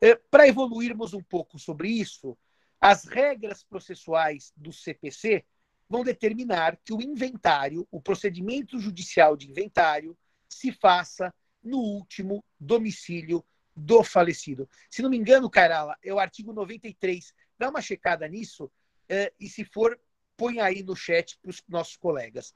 É, 0.00 0.16
Para 0.16 0.48
evoluirmos 0.48 1.14
um 1.14 1.22
pouco 1.22 1.56
sobre 1.56 1.88
isso, 1.88 2.36
as 2.80 3.04
regras 3.04 3.62
processuais 3.62 4.52
do 4.56 4.72
CPC 4.72 5.44
vão 5.88 6.02
determinar 6.02 6.78
que 6.84 6.92
o 6.92 7.00
inventário, 7.00 7.86
o 7.90 8.00
procedimento 8.00 8.78
judicial 8.78 9.36
de 9.36 9.48
inventário, 9.50 10.16
se 10.48 10.72
faça 10.72 11.32
no 11.62 11.78
último 11.78 12.44
domicílio 12.58 13.44
do 13.74 14.02
falecido. 14.02 14.68
Se 14.90 15.02
não 15.02 15.10
me 15.10 15.16
engano, 15.16 15.50
Carala, 15.50 15.96
é 16.02 16.12
o 16.12 16.18
artigo 16.18 16.52
93. 16.52 17.32
Dá 17.58 17.68
uma 17.68 17.80
checada 17.80 18.26
nisso 18.26 18.70
é, 19.08 19.32
e, 19.38 19.48
se 19.48 19.64
for, 19.64 19.98
põe 20.36 20.60
aí 20.60 20.82
no 20.82 20.96
chat 20.96 21.38
para 21.38 21.50
os 21.50 21.62
nossos 21.68 21.96
colegas. 21.96 22.54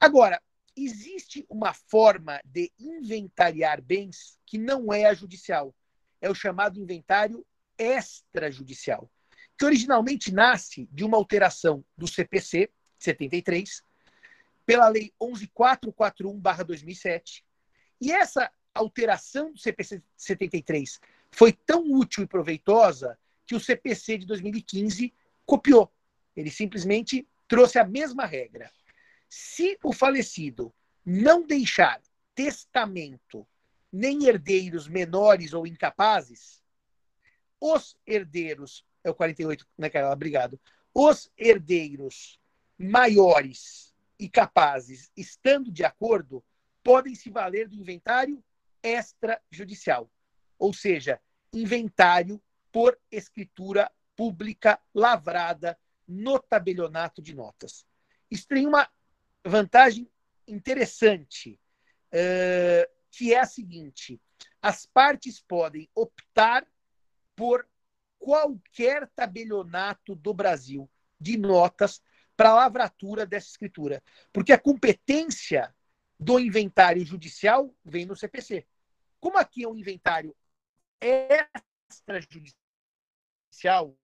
Agora, 0.00 0.40
existe 0.76 1.44
uma 1.48 1.72
forma 1.72 2.40
de 2.44 2.72
inventariar 2.78 3.80
bens 3.80 4.38
que 4.46 4.58
não 4.58 4.92
é 4.92 5.04
a 5.06 5.14
judicial 5.14 5.74
é 6.24 6.30
o 6.30 6.34
chamado 6.34 6.80
inventário 6.80 7.46
extrajudicial, 7.76 9.10
que 9.56 9.64
originalmente 9.64 10.32
nasce 10.32 10.88
de 10.92 11.04
uma 11.04 11.16
alteração 11.16 11.84
do 11.96 12.08
CPC 12.08 12.68
73 12.98 13.84
pela 14.66 14.88
lei 14.88 15.14
11441/2007. 15.20 17.44
E 18.00 18.10
essa 18.12 18.50
alteração 18.74 19.52
do 19.52 19.58
CPC 19.58 20.02
73 20.16 21.00
foi 21.30 21.52
tão 21.52 21.92
útil 21.92 22.24
e 22.24 22.26
proveitosa 22.26 23.16
que 23.46 23.54
o 23.54 23.60
CPC 23.60 24.18
de 24.18 24.26
2015 24.26 25.14
copiou. 25.46 25.92
Ele 26.34 26.50
simplesmente 26.50 27.28
trouxe 27.46 27.78
a 27.78 27.84
mesma 27.84 28.26
regra. 28.26 28.68
Se 29.28 29.78
o 29.82 29.92
falecido 29.92 30.74
não 31.04 31.46
deixar 31.46 32.00
testamento 32.34 33.46
nem 33.92 34.26
herdeiros 34.26 34.88
menores 34.88 35.52
ou 35.52 35.66
incapazes, 35.66 36.62
os 37.60 37.96
herdeiros, 38.06 38.84
é 39.04 39.10
o 39.10 39.14
48, 39.14 39.66
né, 39.78 39.90
Carla? 39.90 40.12
Obrigado. 40.12 40.58
Os 40.92 41.30
herdeiros 41.36 42.40
maiores 42.78 43.94
e 44.18 44.28
capazes, 44.28 45.10
estando 45.16 45.70
de 45.70 45.84
acordo, 45.84 46.42
podem 46.82 47.14
se 47.14 47.30
valer 47.30 47.68
do 47.68 47.76
inventário 47.76 48.42
extrajudicial, 48.82 50.10
ou 50.58 50.72
seja, 50.72 51.20
inventário 51.52 52.42
por 52.72 52.98
escritura 53.10 53.90
pública 54.16 54.80
lavrada 54.92 55.78
no 56.06 56.38
tabelionato 56.38 57.22
de 57.22 57.34
notas. 57.34 57.86
Isso 58.30 58.46
tem 58.48 58.66
uma 58.66 58.88
vantagem 59.44 60.10
interessante. 60.46 61.60
Uh, 62.12 62.94
que 63.16 63.32
é 63.32 63.40
a 63.40 63.46
seguinte: 63.46 64.20
as 64.60 64.86
partes 64.86 65.40
podem 65.40 65.88
optar 65.94 66.66
por 67.36 67.66
qualquer 68.24 69.06
tabelionato 69.14 70.14
do 70.14 70.32
Brasil 70.32 70.90
de 71.20 71.36
notas 71.36 72.02
para 72.34 72.48
a 72.48 72.54
lavratura 72.54 73.26
dessa 73.26 73.48
escritura, 73.48 74.02
porque 74.32 74.50
a 74.50 74.58
competência 74.58 75.74
do 76.18 76.40
inventário 76.40 77.04
judicial 77.04 77.70
vem 77.84 78.06
no 78.06 78.16
CPC. 78.16 78.66
Como 79.20 79.36
aqui 79.36 79.64
é 79.64 79.68
um 79.68 79.76
inventário 79.76 80.34
extrajudicial, 81.90 83.94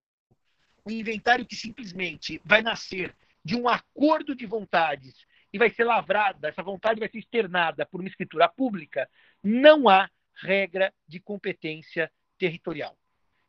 um 0.85 0.91
inventário 0.91 1.47
que 1.47 1.57
simplesmente 1.57 2.43
vai 2.45 2.61
nascer 2.61 3.17
de 3.43 3.57
um 3.57 3.71
acordo 3.71 4.35
de 4.35 4.45
vontades 4.45 5.25
e 5.51 5.57
vai 5.57 5.71
ser 5.71 5.85
lavrada, 5.85 6.49
essa 6.49 6.63
vontade 6.63 7.01
vai 7.01 7.09
ser 7.09 7.21
externada 7.21 7.87
por 7.87 8.01
uma 8.01 8.09
escritura 8.09 8.51
pública, 8.51 9.09
não 9.43 9.89
há 9.89 10.11
regra 10.35 10.93
de 11.09 11.21
competência 11.21 12.13
territorial. 12.37 13.01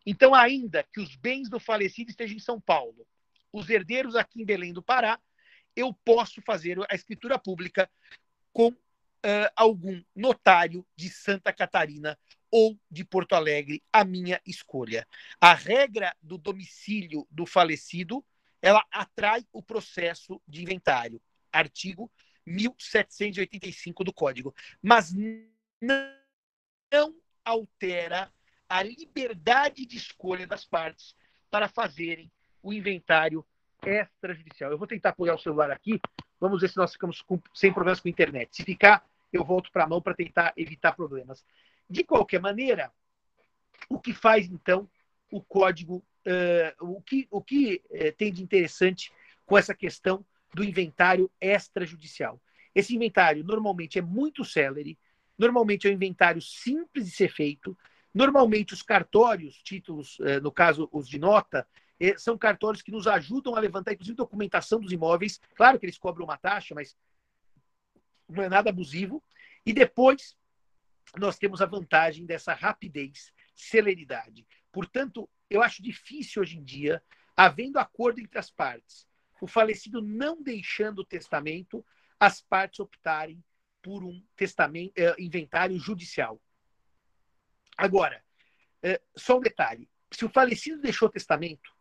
Então, 0.06 0.34
ainda 0.34 0.84
que 0.84 1.00
os 1.00 1.16
bens 1.16 1.50
do 1.50 1.60
falecido 1.60 2.10
estejam 2.10 2.38
em 2.38 2.40
São 2.40 2.60
Paulo, 2.60 3.08
os 3.52 3.70
herdeiros 3.70 4.16
aqui 4.16 4.42
em 4.42 4.46
Belém 4.46 4.74
do 4.74 4.82
Pará, 4.82 5.20
eu 5.76 5.94
posso 5.94 6.42
fazer 6.42 6.78
a 6.90 6.96
escritura 6.96 7.38
pública 7.38 7.90
com 8.52 8.70
uh, 8.70 8.78
algum 9.56 10.04
notário 10.16 10.86
de 10.96 11.10
Santa 11.10 11.54
Catarina 11.54 12.18
ou 12.50 12.78
de 12.90 13.06
Porto 13.06 13.34
Alegre, 13.34 13.82
a 13.94 14.04
minha 14.04 14.42
escolha. 14.46 15.08
A 15.40 15.54
regra 15.54 16.16
do 16.22 16.38
domicílio 16.38 17.26
do 17.32 17.46
falecido, 17.46 18.24
ela 18.62 18.86
atrai 18.92 19.46
o 19.54 19.64
processo 19.64 20.42
de 20.48 20.62
inventário 20.62 21.22
artigo 21.52 22.12
1785 22.46 24.04
do 24.04 24.14
Código, 24.14 24.54
mas 24.82 25.14
não 25.82 27.16
altera 27.46 28.32
a 28.72 28.82
liberdade 28.82 29.86
de 29.86 29.98
escolha 29.98 30.48
das 30.48 30.64
partes 30.64 31.14
para 31.50 31.68
fazerem 31.68 32.32
o 32.64 32.72
inventário 32.72 33.46
extrajudicial. 33.86 34.72
Eu 34.72 34.78
vou 34.78 34.88
tentar 34.88 35.10
apoiar 35.10 35.36
o 35.36 35.40
celular 35.40 35.70
aqui, 35.70 36.00
vamos 36.40 36.62
ver 36.62 36.70
se 36.70 36.78
nós 36.78 36.94
ficamos 36.94 37.22
com, 37.22 37.38
sem 37.54 37.74
problemas 37.74 38.00
com 38.00 38.08
a 38.08 38.12
internet. 38.12 38.56
Se 38.56 38.64
ficar, 38.64 39.06
eu 39.34 39.44
volto 39.44 39.70
para 39.74 39.84
a 39.84 39.88
mão 39.88 40.02
para 40.02 40.14
tentar 40.14 40.54
evitar 40.56 40.94
problemas. 40.94 41.44
De 41.90 42.02
qualquer 42.06 42.40
maneira, 42.40 42.90
o 43.90 44.00
que 44.00 44.14
faz 44.14 44.50
então 44.50 44.90
o 45.30 45.42
código, 45.42 45.98
uh, 46.26 46.96
o 46.96 47.02
que, 47.02 47.28
o 47.30 47.42
que 47.42 47.84
uh, 47.90 48.16
tem 48.18 48.32
de 48.32 48.42
interessante 48.42 49.12
com 49.46 49.58
essa 49.58 49.76
questão 49.76 50.26
do 50.54 50.64
inventário 50.64 51.30
extrajudicial. 51.42 52.42
Esse 52.74 52.96
inventário 52.96 53.44
normalmente 53.44 54.00
é 54.00 54.02
muito 54.02 54.46
célere, 54.46 54.98
normalmente 55.38 55.88
é 55.88 55.90
um 55.90 55.94
inventário 55.94 56.42
simples 56.42 57.06
de 57.08 57.12
ser 57.12 57.34
feito, 57.34 57.78
normalmente 58.14 58.74
os 58.74 58.82
cartórios, 58.82 59.62
títulos, 59.64 60.18
eh, 60.22 60.40
no 60.40 60.52
caso 60.52 60.90
os 60.92 61.08
de 61.08 61.18
nota, 61.18 61.68
eh, 62.00 62.18
são 62.18 62.38
cartórios 62.38 62.82
que 62.82 62.92
nos 62.92 63.08
ajudam 63.08 63.56
a 63.56 63.60
levantar, 63.60 63.94
inclusive, 63.94 64.16
documentação 64.16 64.80
dos 64.80 64.92
imóveis. 64.92 65.40
Claro 65.56 65.80
que 65.80 65.86
eles 65.86 65.98
cobram 65.98 66.26
uma 66.26 66.38
taxa, 66.38 66.74
mas 66.76 66.98
não 68.28 68.44
é 68.44 68.50
nada 68.50 68.70
abusivo. 68.70 69.24
E 69.66 69.72
depois, 69.72 70.36
nós 71.18 71.38
temos 71.38 71.62
a 71.62 71.66
vantagem 71.66 72.26
dessa 72.26 72.54
rapidez, 72.54 73.32
celeridade. 73.56 74.46
Portanto, 74.72 75.30
eu 75.50 75.62
acho 75.62 75.84
difícil 75.84 76.42
hoje 76.42 76.58
em 76.58 76.64
dia, 76.64 77.04
havendo 77.36 77.78
acordo 77.78 78.20
entre 78.20 78.40
as 78.40 78.50
partes, 78.50 79.08
o 79.40 79.48
falecido 79.48 80.02
não 80.02 80.42
deixando 80.42 81.00
o 81.00 81.06
testamento, 81.06 81.86
as 82.20 82.42
partes 82.42 82.80
optarem 82.80 83.44
por 83.82 84.04
um 84.04 84.24
testamento, 84.36 84.94
eh, 84.96 85.16
inventário 85.20 85.78
judicial. 85.80 86.40
Agora, 87.78 88.24
eh, 88.84 89.02
só 89.16 89.38
um 89.38 89.42
detalhe: 89.42 89.90
se 90.12 90.26
o 90.26 90.30
falecido 90.30 90.82
deixou 90.82 91.10
testamento, 91.10 91.72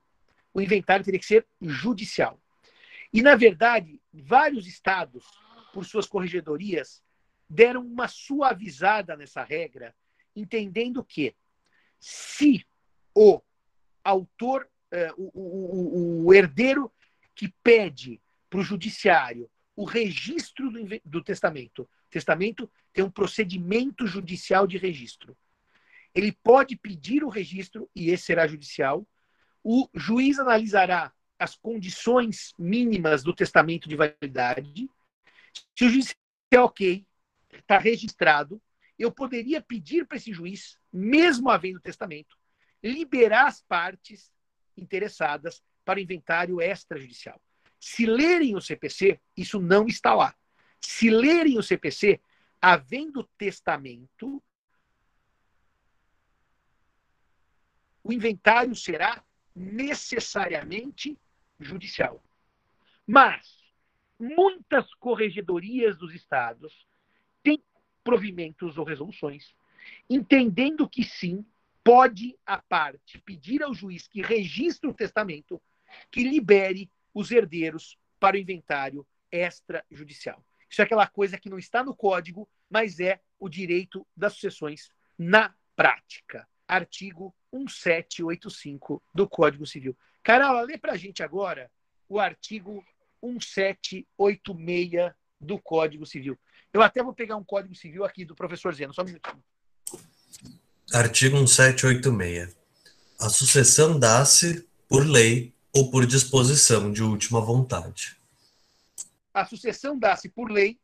o 0.53 0.61
inventário 0.61 1.05
teria 1.05 1.21
que 1.21 1.27
ser 1.27 1.47
judicial. 1.61 2.41
E, 3.13 3.23
na 3.23 3.35
verdade, 3.35 4.01
vários 4.13 4.67
estados, 4.67 5.25
por 5.73 5.85
suas 5.85 6.07
corregedorias, 6.07 7.03
deram 7.49 7.85
uma 7.85 8.07
suavizada 8.07 9.17
nessa 9.17 9.43
regra, 9.43 9.95
entendendo 10.35 11.05
que 11.05 11.35
se 11.99 12.65
o 13.15 13.41
autor, 14.05 14.69
eh, 14.93 15.13
o, 15.17 15.31
o, 15.35 16.27
o, 16.27 16.35
herdeiro 16.35 16.91
que 17.35 17.49
pede 17.63 18.21
para 18.49 18.61
o 18.61 18.63
judiciário 18.63 19.51
o 19.77 19.85
registro 19.85 20.71
do, 20.71 21.01
do 21.05 21.25
testamento, 21.25 21.83
o 21.83 22.11
testamento 22.11 22.71
tem 22.93 23.03
um 23.03 23.11
procedimento 23.11 24.07
judicial 24.07 24.67
de 24.67 24.77
registro. 24.79 25.37
Ele 26.15 26.33
pode 26.33 26.77
pedir 26.77 27.23
o 27.23 27.29
registro, 27.29 27.89
e 27.95 28.11
esse 28.11 28.25
será 28.25 28.47
judicial. 28.47 29.07
O 29.63 29.89
juiz 29.95 30.39
analisará 30.39 31.13
as 31.39 31.57
condições 31.57 32.53
mínimas 32.59 33.23
do 33.23 33.35
testamento 33.35 33.89
de 33.89 33.97
validade. 33.97 34.91
Se 35.77 35.85
o 35.85 35.89
juiz 35.89 36.15
é 36.51 36.61
ok, 36.61 37.07
está 37.53 37.79
registrado, 37.79 38.61
eu 38.99 39.11
poderia 39.11 39.63
pedir 39.63 40.07
para 40.07 40.19
esse 40.19 40.33
juiz, 40.33 40.79
mesmo 40.93 41.49
havendo 41.49 41.81
testamento, 41.81 42.37
liberar 42.83 43.47
as 43.47 43.63
partes 43.63 44.31
interessadas 44.77 45.63
para 45.85 45.99
o 45.99 46.03
inventário 46.03 46.61
extrajudicial. 46.61 47.41
Se 47.79 48.05
lerem 48.05 48.55
o 48.55 48.61
CPC, 48.61 49.19
isso 49.35 49.59
não 49.59 49.87
está 49.87 50.15
lá. 50.15 50.35
Se 50.81 51.09
lerem 51.09 51.59
o 51.59 51.63
CPC, 51.63 52.21
havendo 52.61 53.25
testamento, 53.39 54.43
o 58.11 58.13
inventário 58.13 58.75
será 58.75 59.23
necessariamente 59.55 61.17
judicial. 61.61 62.21
Mas 63.07 63.47
muitas 64.19 64.93
corregedorias 64.95 65.97
dos 65.97 66.13
estados 66.13 66.87
têm 67.41 67.63
provimentos 68.03 68.77
ou 68.79 68.85
resoluções, 68.85 69.55
entendendo 70.09 70.89
que 70.89 71.05
sim, 71.05 71.47
pode 71.85 72.37
a 72.45 72.59
parte 72.59 73.21
pedir 73.21 73.63
ao 73.63 73.73
juiz 73.73 74.09
que 74.09 74.21
registre 74.21 74.91
o 74.91 74.95
testamento 74.95 75.63
que 76.11 76.25
libere 76.25 76.91
os 77.15 77.31
herdeiros 77.31 77.97
para 78.19 78.37
o 78.37 78.41
inventário 78.41 79.07
extrajudicial. 79.31 80.45
Isso 80.69 80.83
é 80.83 80.85
aquela 80.85 81.07
coisa 81.07 81.39
que 81.39 81.49
não 81.49 81.59
está 81.59 81.85
no 81.85 81.95
código, 81.95 82.49
mas 82.69 82.99
é 82.99 83.21
o 83.39 83.49
direito 83.49 84.05
das 84.17 84.35
sucessões 84.35 84.91
na 85.17 85.55
prática. 85.77 86.50
Artigo 86.71 87.35
1785 87.53 89.03
do 89.13 89.29
Código 89.29 89.67
Civil. 89.67 89.97
Carola, 90.23 90.63
lê 90.63 90.79
para 90.79 90.93
a 90.93 90.97
gente 90.97 91.21
agora 91.21 91.69
o 92.09 92.21
artigo 92.21 92.85
1786 93.21 95.13
do 95.41 95.59
Código 95.59 96.07
Civil. 96.07 96.39
Eu 96.73 96.81
até 96.81 97.03
vou 97.03 97.13
pegar 97.13 97.35
um 97.35 97.43
Código 97.43 97.75
Civil 97.75 98.05
aqui 98.05 98.25
do 98.25 98.37
professor 98.37 98.73
Zeno, 98.73 98.95
só 98.95 99.03
um 99.03 99.07
minutinho. 99.07 99.43
Artigo 100.95 101.37
1786. 101.39 102.57
A 103.19 103.29
sucessão 103.29 103.99
dá-se 103.99 104.65
por 104.89 105.05
lei 105.05 105.53
ou 105.75 105.91
por 105.91 106.07
disposição 106.07 106.93
de 106.93 107.03
última 107.03 107.41
vontade. 107.41 108.17
A 109.35 109.45
sucessão 109.45 109.99
dá-se 109.99 110.29
por 110.29 110.49
lei 110.49 110.79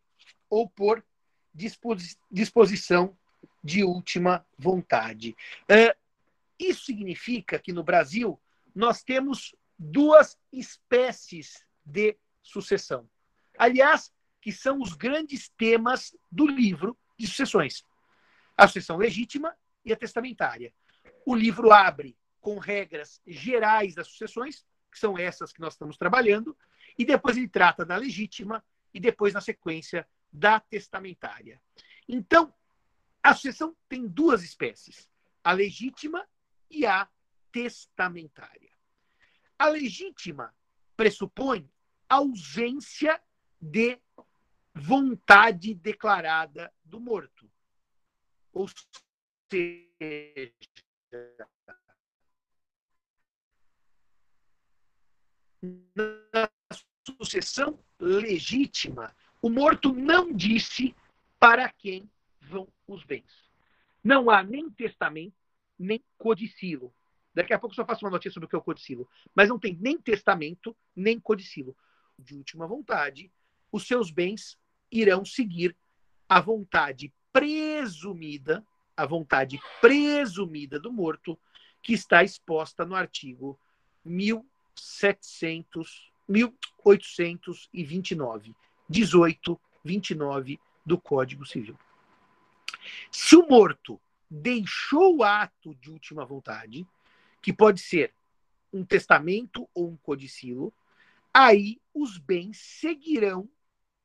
ou 0.51 0.69
por 0.69 1.05
disposição 2.33 3.17
de 3.63 3.85
última 3.85 4.45
vontade. 4.59 5.37
Uh, 5.63 5.97
isso 6.59 6.85
significa 6.85 7.59
que 7.59 7.73
no 7.73 7.83
Brasil 7.83 8.41
nós 8.75 9.03
temos 9.03 9.55
duas 9.79 10.39
espécies 10.53 11.65
de 11.85 12.17
sucessão. 12.43 13.09
Aliás, 13.59 14.13
que 14.41 14.53
são 14.53 14.81
os 14.81 14.93
grandes 14.95 15.49
temas 15.51 16.17
do 16.31 16.47
livro 16.47 16.97
de 17.19 17.27
sucessões: 17.27 17.85
a 18.57 18.67
sucessão 18.67 18.97
legítima 18.97 19.57
e 19.85 19.93
a 19.93 19.97
testamentária. 19.97 20.73
O 21.25 21.35
livro 21.35 21.73
abre 21.73 22.17
com 22.41 22.59
regras 22.59 23.21
gerais 23.27 23.95
das 23.95 24.07
sucessões, 24.07 24.65
que 24.91 24.99
são 24.99 25.19
essas 25.19 25.53
que 25.53 25.61
nós 25.61 25.75
estamos 25.75 25.97
trabalhando, 25.97 26.57
e 26.97 27.05
depois 27.05 27.37
ele 27.37 27.49
trata 27.49 27.85
da 27.85 27.97
legítima 27.97 28.65
e 28.95 29.01
depois, 29.01 29.35
na 29.35 29.41
sequência, 29.41 30.07
da 30.33 30.61
testamentária. 30.61 31.61
Então, 32.09 32.53
a 33.27 33.35
sucessão 33.35 33.77
tem 33.89 34.07
duas 34.07 34.43
espécies: 34.43 35.11
a 35.43 35.53
legítima 35.53 36.27
e 36.71 36.87
a 36.87 37.09
testamentária. 37.51 38.73
A 39.59 39.67
legítima 39.69 40.55
pressupõe 40.97 41.69
ausência 42.09 43.21
de 43.61 44.01
vontade 44.75 45.75
declarada 45.75 46.73
do 46.85 47.01
morto. 47.01 47.51
Ou 48.53 48.69
seja, 49.51 50.53
na 55.95 56.51
sucessão 57.21 57.83
legítima, 57.99 59.15
o 59.43 59.51
morto 59.51 59.93
não 59.93 60.33
disse 60.33 60.95
para 61.41 61.73
quem 61.73 62.09
os 62.87 63.05
bens. 63.05 63.51
Não 64.03 64.31
há 64.31 64.43
nem 64.43 64.71
testamento, 64.71 65.37
nem 65.79 66.03
codicilo. 66.17 66.91
Daqui 67.35 67.53
a 67.53 67.59
pouco 67.59 67.75
eu 67.75 67.77
só 67.77 67.85
faço 67.85 68.03
uma 68.05 68.11
notícia 68.11 68.33
sobre 68.33 68.47
o 68.47 68.49
que 68.49 68.57
é 68.57 68.59
o 68.59 68.63
codicilo. 68.63 69.07
Mas 69.35 69.49
não 69.49 69.59
tem 69.59 69.77
nem 69.81 69.99
testamento, 69.99 70.77
nem 70.95 71.19
codicilo. 71.21 71.77
De 72.19 72.35
última 72.35 72.67
vontade, 72.67 73.31
os 73.71 73.87
seus 73.87 74.11
bens 74.11 74.59
irão 74.91 75.23
seguir 75.25 75.77
a 76.29 76.41
vontade 76.41 77.13
presumida, 77.33 78.67
a 78.97 79.05
vontade 79.05 79.61
presumida 79.81 80.81
do 80.81 80.93
morto, 80.93 81.39
que 81.83 81.93
está 81.93 82.25
exposta 82.25 82.87
no 82.87 82.95
artigo 82.95 83.59
1700, 84.05 86.13
1829, 86.29 88.55
1829 88.89 90.61
do 90.85 90.99
Código 90.99 91.45
Civil. 91.45 91.77
Se 93.11 93.37
o 93.37 93.47
morto 93.47 94.01
deixou 94.31 95.19
o 95.19 95.25
ato 95.25 95.75
de 95.77 95.91
última 95.91 96.25
vontade, 96.25 96.87
que 97.41 97.53
pode 97.53 97.81
ser 97.81 98.13
um 98.73 98.85
testamento 98.85 99.69
ou 99.75 99.89
um 99.89 99.97
codicilo, 99.97 100.73
aí 101.33 101.81
os 101.95 102.19
bens 102.19 102.59
seguirão 102.59 103.49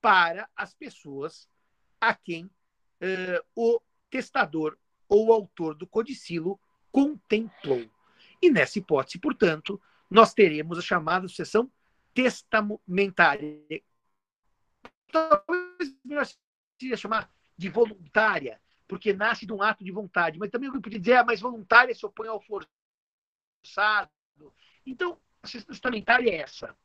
para 0.01 0.49
as 0.55 0.73
pessoas 0.73 1.47
a 1.99 2.13
quem 2.13 2.45
uh, 2.45 3.45
o 3.55 3.79
testador 4.09 4.77
ou 5.07 5.27
o 5.27 5.33
autor 5.33 5.75
do 5.75 5.85
codicilo 5.85 6.59
contemplou. 6.91 7.89
E 8.41 8.49
nessa 8.49 8.79
hipótese, 8.79 9.19
portanto, 9.19 9.81
nós 10.09 10.33
teremos 10.33 10.77
a 10.77 10.81
chamada 10.81 11.27
sucessão 11.27 11.71
testamentária. 12.13 13.81
Talvez 15.11 15.95
melhor 16.03 16.27
seria 16.79 16.97
chamar 16.97 17.31
de 17.57 17.69
voluntária, 17.69 18.59
porque 18.91 19.13
nasce 19.13 19.45
de 19.45 19.53
um 19.53 19.61
ato 19.61 19.85
de 19.85 19.91
vontade. 19.91 20.37
Mas 20.37 20.49
também 20.49 20.69
eu 20.69 20.81
podia 20.81 20.99
dizer, 20.99 21.13
ah, 21.13 21.23
mas 21.23 21.39
voluntária 21.39 21.95
se 21.95 22.05
opõe 22.05 22.27
ao 22.27 22.41
forçado. 22.41 24.11
Então, 24.85 25.17
a 25.41 25.47
testamentária 25.47 26.29
é 26.29 26.41
essa 26.41 26.75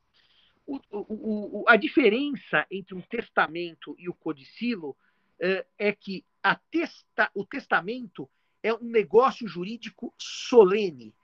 o, 0.66 0.81
o, 0.90 1.61
o, 1.62 1.64
a 1.69 1.77
diferença 1.77 2.66
entre 2.71 2.95
um 2.95 3.01
testamento 3.01 3.95
e 3.99 4.09
o 4.09 4.14
codicilo 4.14 4.97
é, 5.40 5.64
é 5.79 5.92
que 5.92 6.25
testa, 6.71 7.31
o 7.35 7.45
testamento 7.45 8.29
é 8.62 8.75
um 8.75 8.83
negócio 8.83 9.47
jurídico 9.47 10.12
solene. 10.19 11.14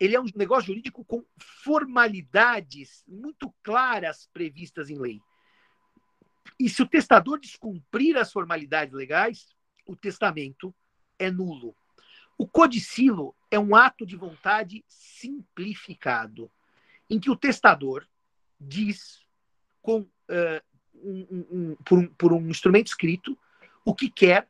Ele 0.00 0.16
é 0.16 0.20
um 0.20 0.26
negócio 0.34 0.66
jurídico 0.66 1.04
com 1.04 1.24
formalidades 1.38 3.04
muito 3.06 3.54
claras 3.62 4.28
previstas 4.32 4.90
em 4.90 4.98
lei. 4.98 5.20
E 6.58 6.68
se 6.68 6.82
o 6.82 6.88
testador 6.88 7.38
descumprir 7.38 8.16
as 8.16 8.32
formalidades 8.32 8.92
legais, 8.92 9.54
o 9.86 9.96
testamento 9.96 10.74
é 11.18 11.30
nulo. 11.30 11.74
O 12.38 12.46
codicilo 12.46 13.34
é 13.50 13.58
um 13.58 13.74
ato 13.74 14.06
de 14.06 14.16
vontade 14.16 14.84
simplificado, 14.88 16.50
em 17.08 17.20
que 17.20 17.30
o 17.30 17.36
testador 17.36 18.06
diz 18.58 19.20
com, 19.80 20.00
uh, 20.00 20.62
um, 20.94 21.46
um, 21.50 21.76
por, 21.84 21.98
um, 21.98 22.06
por 22.14 22.32
um 22.32 22.48
instrumento 22.48 22.88
escrito 22.88 23.38
o 23.84 23.94
que 23.94 24.10
quer 24.10 24.48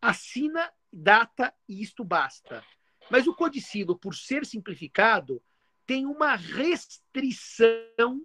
assina, 0.00 0.72
data 0.92 1.54
e 1.68 1.82
isto 1.82 2.02
basta. 2.02 2.64
Mas 3.10 3.26
o 3.26 3.34
codicilo, 3.34 3.98
por 3.98 4.14
ser 4.14 4.46
simplificado, 4.46 5.42
tem 5.86 6.06
uma 6.06 6.36
restrição 6.36 8.24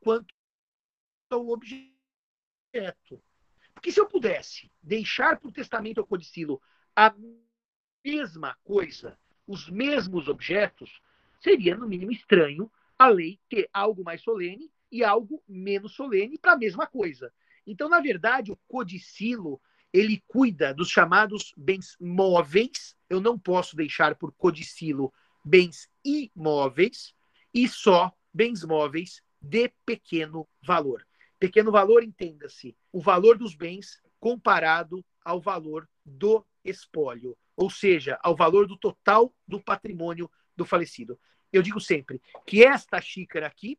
quanto 0.00 0.32
ao 1.30 1.48
objeto. 1.48 1.92
Porque 3.74 3.92
se 3.92 4.00
eu 4.00 4.06
pudesse 4.06 4.70
deixar 4.82 5.38
para 5.38 5.48
o 5.48 5.52
testamento 5.52 5.98
ou 5.98 6.06
codicilo 6.06 6.60
a 6.94 7.14
mesma 8.04 8.56
coisa, 8.64 9.18
os 9.46 9.68
mesmos 9.68 10.28
objetos, 10.28 11.02
seria, 11.40 11.76
no 11.76 11.88
mínimo, 11.88 12.12
estranho 12.12 12.70
a 12.98 13.08
lei 13.08 13.38
ter 13.48 13.68
algo 13.72 14.04
mais 14.04 14.22
solene 14.22 14.70
e 14.90 15.02
algo 15.02 15.42
menos 15.48 15.94
solene 15.94 16.38
para 16.38 16.52
a 16.52 16.56
mesma 16.56 16.86
coisa. 16.86 17.32
Então, 17.66 17.88
na 17.88 18.00
verdade, 18.00 18.52
o 18.52 18.58
codicilo 18.68 19.60
ele 19.92 20.22
cuida 20.26 20.74
dos 20.74 20.90
chamados 20.90 21.54
bens 21.56 21.96
móveis. 22.00 22.96
Eu 23.08 23.20
não 23.20 23.38
posso 23.38 23.76
deixar 23.76 24.16
por 24.16 24.32
codicilo 24.32 25.12
bens 25.44 25.88
imóveis 26.04 27.14
e 27.52 27.68
só 27.68 28.12
bens 28.32 28.64
móveis 28.64 29.22
de 29.40 29.70
pequeno 29.86 30.48
valor. 30.60 31.06
Pequeno 31.44 31.70
valor, 31.70 32.02
entenda-se, 32.02 32.74
o 32.90 33.02
valor 33.02 33.36
dos 33.36 33.54
bens 33.54 34.02
comparado 34.18 35.04
ao 35.22 35.38
valor 35.38 35.86
do 36.02 36.42
espólio, 36.64 37.36
ou 37.54 37.68
seja, 37.68 38.18
ao 38.22 38.34
valor 38.34 38.66
do 38.66 38.78
total 38.78 39.30
do 39.46 39.62
patrimônio 39.62 40.30
do 40.56 40.64
falecido. 40.64 41.20
Eu 41.52 41.60
digo 41.60 41.78
sempre 41.78 42.18
que 42.46 42.64
esta 42.64 42.98
xícara 42.98 43.46
aqui, 43.46 43.78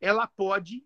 ela 0.00 0.26
pode, 0.26 0.84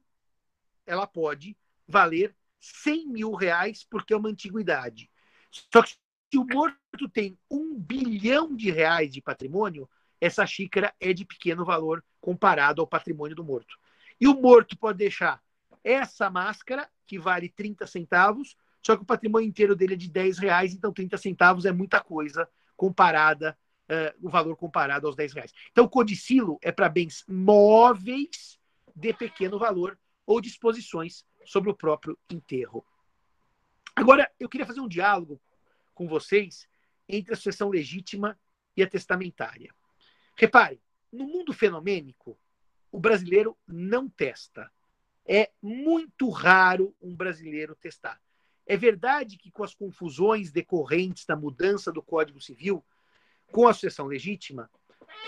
ela 0.85 1.07
pode 1.07 1.57
valer 1.89 2.37
100 2.61 3.07
mil 3.07 3.33
reais 3.33 3.83
porque 3.89 4.13
é 4.13 4.17
uma 4.19 4.29
antiguidade. 4.29 5.11
Só 5.51 5.83
que 5.83 5.93
se 5.93 6.37
o 6.37 6.45
morto 6.45 7.09
tem 7.11 7.39
um 7.51 7.75
bilhão 7.81 8.55
de 8.55 8.71
reais 8.71 9.11
de 9.11 9.23
patrimônio, 9.23 9.89
essa 10.21 10.45
xícara 10.45 10.95
é 11.01 11.15
de 11.15 11.25
pequeno 11.25 11.65
valor 11.65 12.05
comparado 12.21 12.83
ao 12.83 12.87
patrimônio 12.87 13.35
do 13.35 13.43
morto. 13.43 13.79
E 14.21 14.29
o 14.29 14.35
morto 14.35 14.77
pode 14.77 14.99
deixar 14.99 15.43
essa 15.83 16.31
máscara, 16.31 16.89
que 17.07 17.19
vale 17.19 17.49
30 17.49 17.87
centavos, 17.87 18.57
só 18.83 18.97
que 18.97 19.03
o 19.03 19.07
patrimônio 19.07 19.49
inteiro 19.49 19.77
dele 19.77 19.95
é 19.95 19.97
de 19.97 20.09
10 20.09 20.39
reais, 20.39 20.73
então 20.75 20.93
30 20.93 21.17
centavos 21.19 21.65
é 21.65 21.73
muita 21.73 22.01
coisa 22.01 22.49
comparada, 22.77 23.59
uh, 23.91 24.27
o 24.27 24.31
valor 24.31 24.57
comparado 24.57 25.07
aos 25.07 25.17
10 25.17 25.33
reais. 25.35 25.53
Então, 25.71 25.89
codicilo 25.89 26.59
é 26.63 26.73
para 26.73 26.89
bens 26.89 27.25
móveis 27.29 28.59
de 28.95 29.13
pequeno 29.13 29.59
valor 29.59 29.99
ou 30.27 30.41
disposições 30.41 31.25
sobre 31.45 31.71
o 31.71 31.75
próprio 31.75 32.19
enterro. 32.31 32.85
Agora, 33.95 34.31
eu 34.39 34.49
queria 34.49 34.67
fazer 34.67 34.81
um 34.81 34.89
diálogo 34.89 35.41
com 35.95 36.07
vocês 36.07 36.69
entre 37.09 37.35
a 37.35 37.37
sucessão 37.37 37.69
legítima 37.69 38.39
e 38.77 38.83
a 38.83 38.89
testamentária. 38.89 39.75
Repare, 40.37 40.81
no 41.13 41.27
mundo 41.27 41.53
fenomênico, 41.53 42.39
o 42.91 42.99
brasileiro 42.99 43.59
não 43.67 44.09
testa. 44.09 44.71
É 45.33 45.49
muito 45.63 46.29
raro 46.29 46.93
um 47.01 47.15
brasileiro 47.15 47.77
testar. 47.77 48.21
É 48.67 48.77
verdade 48.77 49.39
que 49.39 49.49
com 49.49 49.63
as 49.63 49.73
confusões 49.73 50.51
decorrentes 50.51 51.25
da 51.25 51.37
mudança 51.37 51.93
do 51.93 52.03
Código 52.03 52.41
Civil, 52.41 52.85
com 53.53 53.69
a 53.69 53.73
sucessão 53.73 54.07
legítima, 54.07 54.69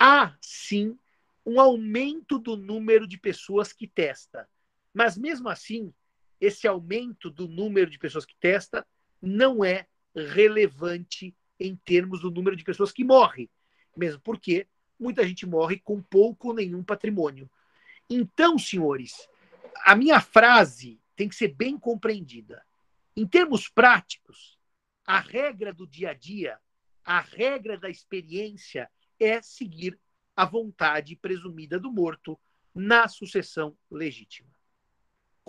há 0.00 0.36
sim 0.40 0.98
um 1.46 1.60
aumento 1.60 2.36
do 2.36 2.56
número 2.56 3.06
de 3.06 3.16
pessoas 3.16 3.72
que 3.72 3.86
testa. 3.86 4.48
Mas 4.92 5.16
mesmo 5.16 5.48
assim, 5.48 5.94
esse 6.40 6.66
aumento 6.66 7.30
do 7.30 7.46
número 7.46 7.88
de 7.88 7.96
pessoas 7.96 8.26
que 8.26 8.34
testa 8.40 8.84
não 9.20 9.64
é 9.64 9.86
relevante 10.16 11.32
em 11.60 11.76
termos 11.76 12.22
do 12.22 12.30
número 12.30 12.56
de 12.56 12.64
pessoas 12.64 12.90
que 12.90 13.04
morrem, 13.04 13.48
mesmo 13.96 14.20
porque 14.20 14.66
muita 14.98 15.24
gente 15.24 15.46
morre 15.46 15.78
com 15.78 16.02
pouco 16.02 16.48
ou 16.48 16.54
nenhum 16.54 16.82
patrimônio. 16.82 17.48
Então, 18.10 18.58
senhores, 18.58 19.28
a 19.84 19.94
minha 19.94 20.20
frase 20.20 21.00
tem 21.16 21.28
que 21.28 21.34
ser 21.34 21.48
bem 21.48 21.78
compreendida. 21.78 22.64
Em 23.16 23.26
termos 23.26 23.68
práticos, 23.68 24.58
a 25.06 25.18
regra 25.18 25.72
do 25.72 25.86
dia 25.86 26.10
a 26.10 26.14
dia, 26.14 26.58
a 27.04 27.20
regra 27.20 27.76
da 27.76 27.90
experiência 27.90 28.90
é 29.18 29.42
seguir 29.42 29.98
a 30.34 30.44
vontade 30.44 31.16
presumida 31.16 31.78
do 31.78 31.92
morto 31.92 32.40
na 32.74 33.06
sucessão 33.08 33.76
legítima. 33.90 34.50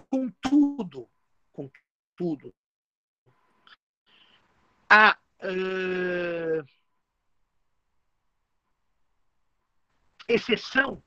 Contudo, 0.09 1.09
contudo, 1.51 2.53
a 4.89 5.17
uh, 5.41 6.65
exceção 10.27 11.01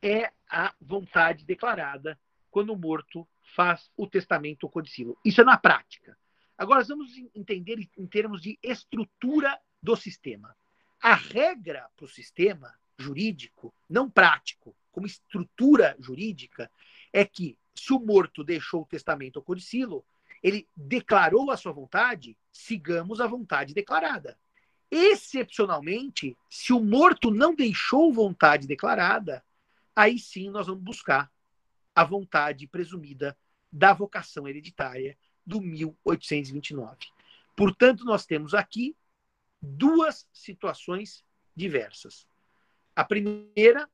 é 0.00 0.32
a 0.48 0.74
vontade 0.80 1.44
declarada 1.44 2.18
quando 2.50 2.72
o 2.72 2.76
morto 2.76 3.26
faz 3.54 3.90
o 3.96 4.06
testamento 4.06 4.68
codicilo. 4.68 5.18
Isso 5.24 5.40
é 5.40 5.44
na 5.44 5.56
prática. 5.56 6.16
Agora 6.56 6.82
vamos 6.84 7.16
entender 7.34 7.78
em 7.96 8.06
termos 8.06 8.40
de 8.42 8.58
estrutura 8.62 9.58
do 9.82 9.94
sistema. 9.96 10.56
A 11.00 11.14
regra 11.14 11.88
para 11.96 12.04
o 12.04 12.08
sistema 12.08 12.74
jurídico, 12.98 13.72
não 13.88 14.10
prático, 14.10 14.74
como 14.90 15.06
estrutura 15.06 15.96
jurídica, 16.00 16.70
é 17.12 17.24
que 17.24 17.56
se 17.74 17.92
o 17.92 18.00
morto 18.00 18.42
deixou 18.42 18.82
o 18.82 18.86
testamento 18.86 19.36
ou 19.36 19.42
codicilo, 19.42 20.04
ele 20.42 20.66
declarou 20.76 21.50
a 21.50 21.56
sua 21.56 21.72
vontade, 21.72 22.36
sigamos 22.52 23.20
a 23.20 23.26
vontade 23.26 23.72
declarada. 23.72 24.36
Excepcionalmente, 24.90 26.36
se 26.50 26.72
o 26.72 26.80
morto 26.80 27.30
não 27.30 27.54
deixou 27.54 28.12
vontade 28.12 28.66
declarada, 28.66 29.44
aí 29.94 30.18
sim 30.18 30.50
nós 30.50 30.66
vamos 30.66 30.82
buscar 30.82 31.30
a 31.98 32.04
vontade 32.04 32.68
presumida 32.68 33.36
da 33.72 33.92
vocação 33.92 34.46
hereditária 34.46 35.18
do 35.44 35.60
1829. 35.60 36.96
Portanto, 37.56 38.04
nós 38.04 38.24
temos 38.24 38.54
aqui 38.54 38.96
duas 39.60 40.28
situações 40.32 41.24
diversas. 41.56 42.24
A 42.94 43.02
primeira 43.02 43.90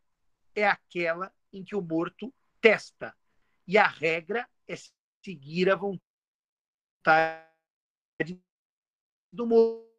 é 0.55 0.69
aquela 0.69 1.35
em 1.51 1.65
que 1.65 1.75
o 1.75 1.81
morto 1.81 2.31
testa, 2.61 3.17
e 3.67 3.79
a 3.79 3.87
regra 3.87 4.47
é 4.69 4.75
seguir 5.25 5.71
a 5.71 5.75
vontade 5.75 6.05
do 9.33 9.47
morto 9.47 9.95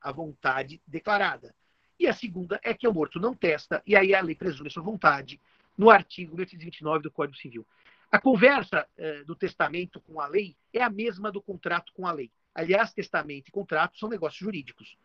a 0.00 0.12
vontade 0.12 0.82
declarada. 0.86 1.54
E 1.98 2.06
a 2.06 2.12
segunda 2.12 2.60
é 2.62 2.74
que 2.74 2.86
o 2.88 2.92
morto 2.92 3.20
não 3.20 3.34
testa, 3.34 3.82
e 3.86 3.94
aí 3.94 4.14
a 4.14 4.20
lei 4.20 4.34
presume 4.34 4.70
sua 4.70 4.82
vontade 4.82 5.40
no 5.76 5.90
artigo 5.90 6.34
1829 6.36 7.02
do 7.02 7.10
Código 7.10 7.36
Civil. 7.36 7.66
A 8.10 8.20
conversa 8.20 8.86
eh, 8.96 9.24
do 9.24 9.34
testamento 9.34 10.00
com 10.00 10.20
a 10.20 10.26
lei 10.26 10.56
é 10.72 10.82
a 10.82 10.90
mesma 10.90 11.32
do 11.32 11.42
contrato 11.42 11.92
com 11.94 12.06
a 12.06 12.12
lei. 12.12 12.30
Aliás, 12.54 12.92
testamento 12.92 13.48
e 13.48 13.52
contrato 13.52 13.98
são 13.98 14.08
negócios 14.08 14.38
jurídicos. 14.38 14.96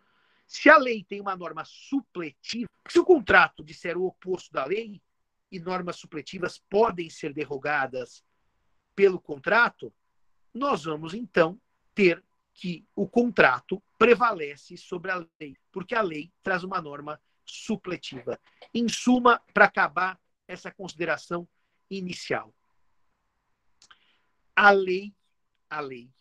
Se 0.45 0.69
a 0.69 0.77
lei 0.77 1.03
tem 1.03 1.19
uma 1.19 1.35
norma 1.35 1.63
supletiva, 1.65 2.69
se 2.87 2.99
o 2.99 3.05
contrato 3.05 3.63
disser 3.63 3.97
o 3.97 4.05
oposto 4.05 4.51
da 4.51 4.65
lei, 4.65 5.01
e 5.51 5.59
normas 5.59 5.95
supletivas 5.95 6.59
podem 6.69 7.09
ser 7.09 7.33
derrogadas 7.33 8.23
pelo 8.95 9.19
contrato, 9.19 9.93
nós 10.53 10.83
vamos 10.83 11.13
então 11.13 11.59
ter 11.95 12.23
que 12.59 12.85
o 12.93 13.07
contrato 13.07 13.81
prevalece 13.97 14.75
sobre 14.75 15.09
a 15.11 15.25
lei, 15.39 15.55
porque 15.71 15.95
a 15.95 16.01
lei 16.01 16.29
traz 16.43 16.61
uma 16.61 16.81
norma 16.81 17.17
supletiva. 17.45 18.37
Em 18.73 18.89
suma, 18.89 19.41
para 19.53 19.63
acabar 19.63 20.19
essa 20.45 20.69
consideração 20.69 21.47
inicial, 21.89 22.53
a 24.53 24.71
lei, 24.71 25.15
a 25.69 25.79
lei, 25.79 26.11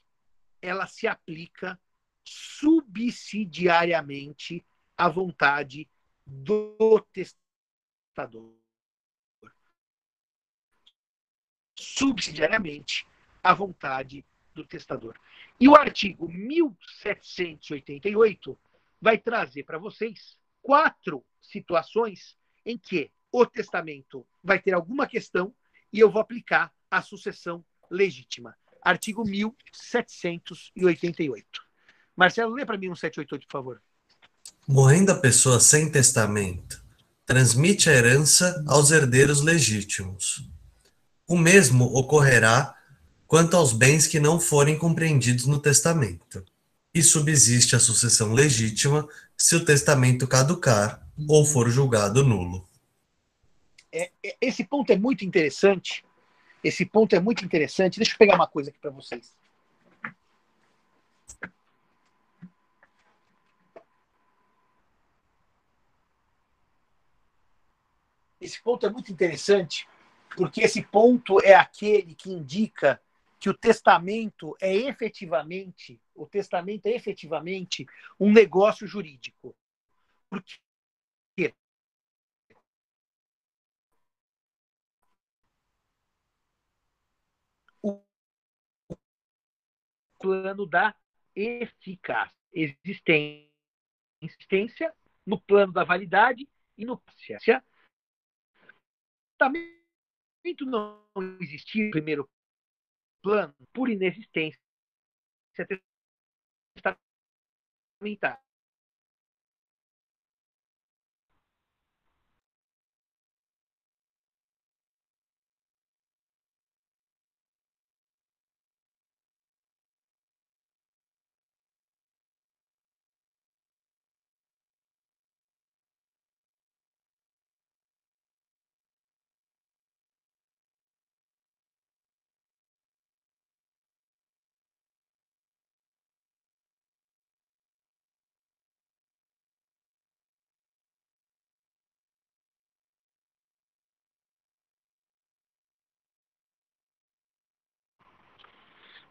ela 0.62 0.86
se 0.86 1.08
aplica 1.08 1.76
subsidiariamente 2.24 4.64
à 4.96 5.08
vontade 5.08 5.90
do 6.24 7.04
testador. 7.12 8.54
Subsidiariamente 11.76 13.04
à 13.42 13.52
vontade 13.52 14.24
do 14.54 14.64
testador. 14.64 15.18
E 15.60 15.68
o 15.68 15.74
artigo 15.74 16.28
1788 16.28 18.56
vai 19.00 19.18
trazer 19.18 19.64
para 19.64 19.78
vocês 19.78 20.36
quatro 20.62 21.24
situações 21.40 22.36
em 22.64 22.78
que 22.78 23.10
o 23.32 23.44
testamento 23.44 24.24
vai 24.42 24.60
ter 24.60 24.74
alguma 24.74 25.06
questão 25.06 25.54
e 25.92 25.98
eu 25.98 26.10
vou 26.10 26.20
aplicar 26.20 26.72
a 26.90 27.02
sucessão 27.02 27.62
legítima. 27.90 28.56
Artigo 28.82 29.24
1788. 29.24 31.46
Marcelo, 32.16 32.54
lê 32.54 32.64
para 32.64 32.78
mim 32.78 32.90
um 32.90 32.94
788, 32.94 33.46
por 33.46 33.52
favor. 33.52 33.82
Morrendo 34.66 35.12
a 35.12 35.20
pessoa 35.20 35.60
sem 35.60 35.90
testamento, 35.90 36.82
transmite 37.26 37.90
a 37.90 37.92
herança 37.92 38.64
aos 38.66 38.90
herdeiros 38.90 39.40
legítimos. 39.40 40.50
O 41.26 41.36
mesmo 41.36 41.84
ocorrerá 41.96 42.77
quanto 43.28 43.58
aos 43.58 43.74
bens 43.74 44.06
que 44.06 44.18
não 44.18 44.40
forem 44.40 44.78
compreendidos 44.78 45.44
no 45.44 45.60
testamento. 45.60 46.42
E 46.94 47.02
subsiste 47.02 47.76
a 47.76 47.78
sucessão 47.78 48.32
legítima 48.32 49.06
se 49.36 49.54
o 49.54 49.64
testamento 49.64 50.26
caducar 50.26 51.06
ou 51.28 51.44
for 51.44 51.68
julgado 51.68 52.24
nulo. 52.24 52.66
É, 53.92 54.10
é, 54.24 54.36
esse 54.40 54.64
ponto 54.64 54.90
é 54.90 54.96
muito 54.96 55.24
interessante. 55.26 56.02
Esse 56.64 56.86
ponto 56.86 57.14
é 57.14 57.20
muito 57.20 57.44
interessante. 57.44 57.98
Deixa 57.98 58.14
eu 58.14 58.18
pegar 58.18 58.34
uma 58.34 58.48
coisa 58.48 58.70
aqui 58.70 58.78
para 58.80 58.90
vocês. 58.90 59.36
Esse 68.40 68.62
ponto 68.62 68.86
é 68.86 68.90
muito 68.90 69.12
interessante, 69.12 69.86
porque 70.34 70.62
esse 70.62 70.80
ponto 70.80 71.38
é 71.42 71.54
aquele 71.54 72.14
que 72.14 72.30
indica 72.30 72.98
que 73.38 73.48
o 73.48 73.56
testamento 73.56 74.56
é 74.60 74.74
efetivamente, 74.74 76.00
o 76.14 76.26
testamento 76.26 76.86
é 76.86 76.90
efetivamente 76.90 77.86
um 78.18 78.32
negócio 78.32 78.86
jurídico. 78.86 79.56
Porque 80.28 80.58
o 87.82 88.02
plano 90.18 90.66
da 90.66 90.94
eficácia, 91.34 92.34
existência, 92.52 93.52
no 95.24 95.40
plano 95.40 95.72
da 95.72 95.84
validade 95.84 96.48
e 96.76 96.84
no 96.84 96.98
testamento 96.98 97.64
não 100.66 101.06
existia 101.40 101.84
no 101.84 101.90
primeiro 101.92 102.28
plano 103.28 103.54
por 103.74 103.90
inexistência. 103.90 104.58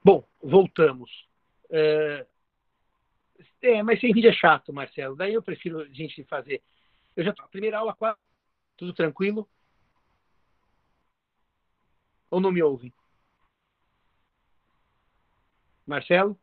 Bom, 0.07 0.23
voltamos. 0.41 1.11
É, 1.69 2.25
é, 3.61 3.83
mas 3.83 3.99
sem 3.99 4.13
vídeo 4.13 4.29
é 4.29 4.33
chato, 4.33 4.71
Marcelo. 4.71 5.17
Daí 5.17 5.33
eu 5.33 5.43
prefiro 5.43 5.81
a 5.81 5.89
gente 5.89 6.23
fazer. 6.23 6.63
Eu 7.13 7.25
já 7.25 7.33
primeira 7.51 7.79
aula 7.79 7.93
quase 7.93 8.17
tudo 8.77 8.93
tranquilo? 8.93 9.45
Ou 12.31 12.39
não 12.39 12.53
me 12.53 12.63
ouve? 12.63 12.93
Marcelo? 15.85 16.39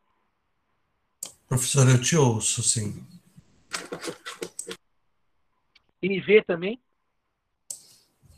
Professor, 1.47 1.89
eu 1.89 1.99
te 1.99 2.15
ouço, 2.15 2.61
sim. 2.61 3.03
E 6.03 6.07
me 6.07 6.21
vê 6.21 6.43
também? 6.43 6.79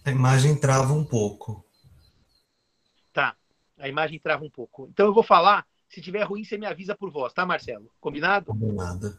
A 0.06 0.10
imagem 0.10 0.58
trava 0.58 0.94
um 0.94 1.04
pouco. 1.04 1.67
A 3.78 3.88
imagem 3.88 4.20
trava 4.20 4.44
um 4.44 4.50
pouco. 4.50 4.88
Então 4.92 5.06
eu 5.06 5.13
vou 5.13 5.24
falar. 5.24 5.66
Se 5.88 6.02
tiver 6.02 6.24
ruim, 6.24 6.44
você 6.44 6.58
me 6.58 6.66
avisa 6.66 6.96
por 6.96 7.10
voz, 7.10 7.32
tá, 7.32 7.46
Marcelo? 7.46 7.90
Combinado? 8.00 8.48
Combinado. 8.48 9.18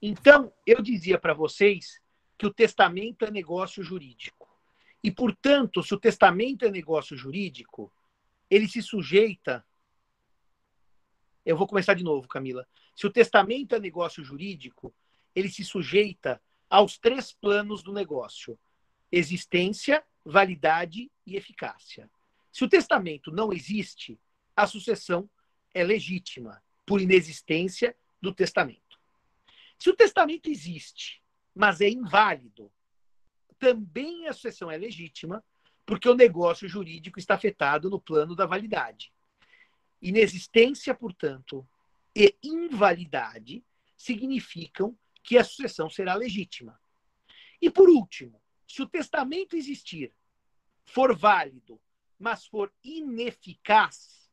Então, 0.00 0.52
eu 0.66 0.80
dizia 0.80 1.18
para 1.18 1.34
vocês 1.34 2.00
que 2.38 2.46
o 2.46 2.52
testamento 2.52 3.24
é 3.24 3.30
negócio 3.30 3.82
jurídico. 3.82 4.48
E, 5.02 5.10
portanto, 5.10 5.82
se 5.82 5.94
o 5.94 6.00
testamento 6.00 6.64
é 6.64 6.70
negócio 6.70 7.16
jurídico, 7.16 7.92
ele 8.50 8.68
se 8.68 8.82
sujeita. 8.82 9.64
Eu 11.44 11.56
vou 11.56 11.66
começar 11.66 11.94
de 11.94 12.04
novo, 12.04 12.28
Camila. 12.28 12.66
Se 12.94 13.06
o 13.06 13.12
testamento 13.12 13.74
é 13.74 13.80
negócio 13.80 14.24
jurídico, 14.24 14.94
ele 15.34 15.48
se 15.48 15.64
sujeita 15.64 16.40
aos 16.68 16.98
três 16.98 17.32
planos 17.32 17.82
do 17.82 17.92
negócio: 17.92 18.58
existência, 19.12 20.04
validade 20.24 21.10
e 21.26 21.36
eficácia. 21.36 22.10
Se 22.56 22.64
o 22.64 22.68
testamento 22.70 23.30
não 23.30 23.52
existe, 23.52 24.18
a 24.56 24.66
sucessão 24.66 25.28
é 25.74 25.84
legítima 25.84 26.64
por 26.86 27.02
inexistência 27.02 27.94
do 28.18 28.32
testamento. 28.32 28.98
Se 29.78 29.90
o 29.90 29.94
testamento 29.94 30.48
existe, 30.48 31.22
mas 31.54 31.82
é 31.82 31.90
inválido, 31.90 32.72
também 33.58 34.26
a 34.26 34.32
sucessão 34.32 34.70
é 34.70 34.78
legítima, 34.78 35.44
porque 35.84 36.08
o 36.08 36.14
negócio 36.14 36.66
jurídico 36.66 37.18
está 37.18 37.34
afetado 37.34 37.90
no 37.90 38.00
plano 38.00 38.34
da 38.34 38.46
validade. 38.46 39.12
Inexistência, 40.00 40.94
portanto, 40.94 41.68
e 42.16 42.38
invalidade 42.42 43.62
significam 43.98 44.98
que 45.22 45.36
a 45.36 45.44
sucessão 45.44 45.90
será 45.90 46.14
legítima. 46.14 46.80
E 47.60 47.68
por 47.68 47.90
último, 47.90 48.40
se 48.66 48.80
o 48.80 48.88
testamento 48.88 49.56
existir, 49.56 50.10
for 50.86 51.14
válido 51.14 51.78
mas 52.18 52.46
for 52.46 52.72
ineficaz, 52.82 54.30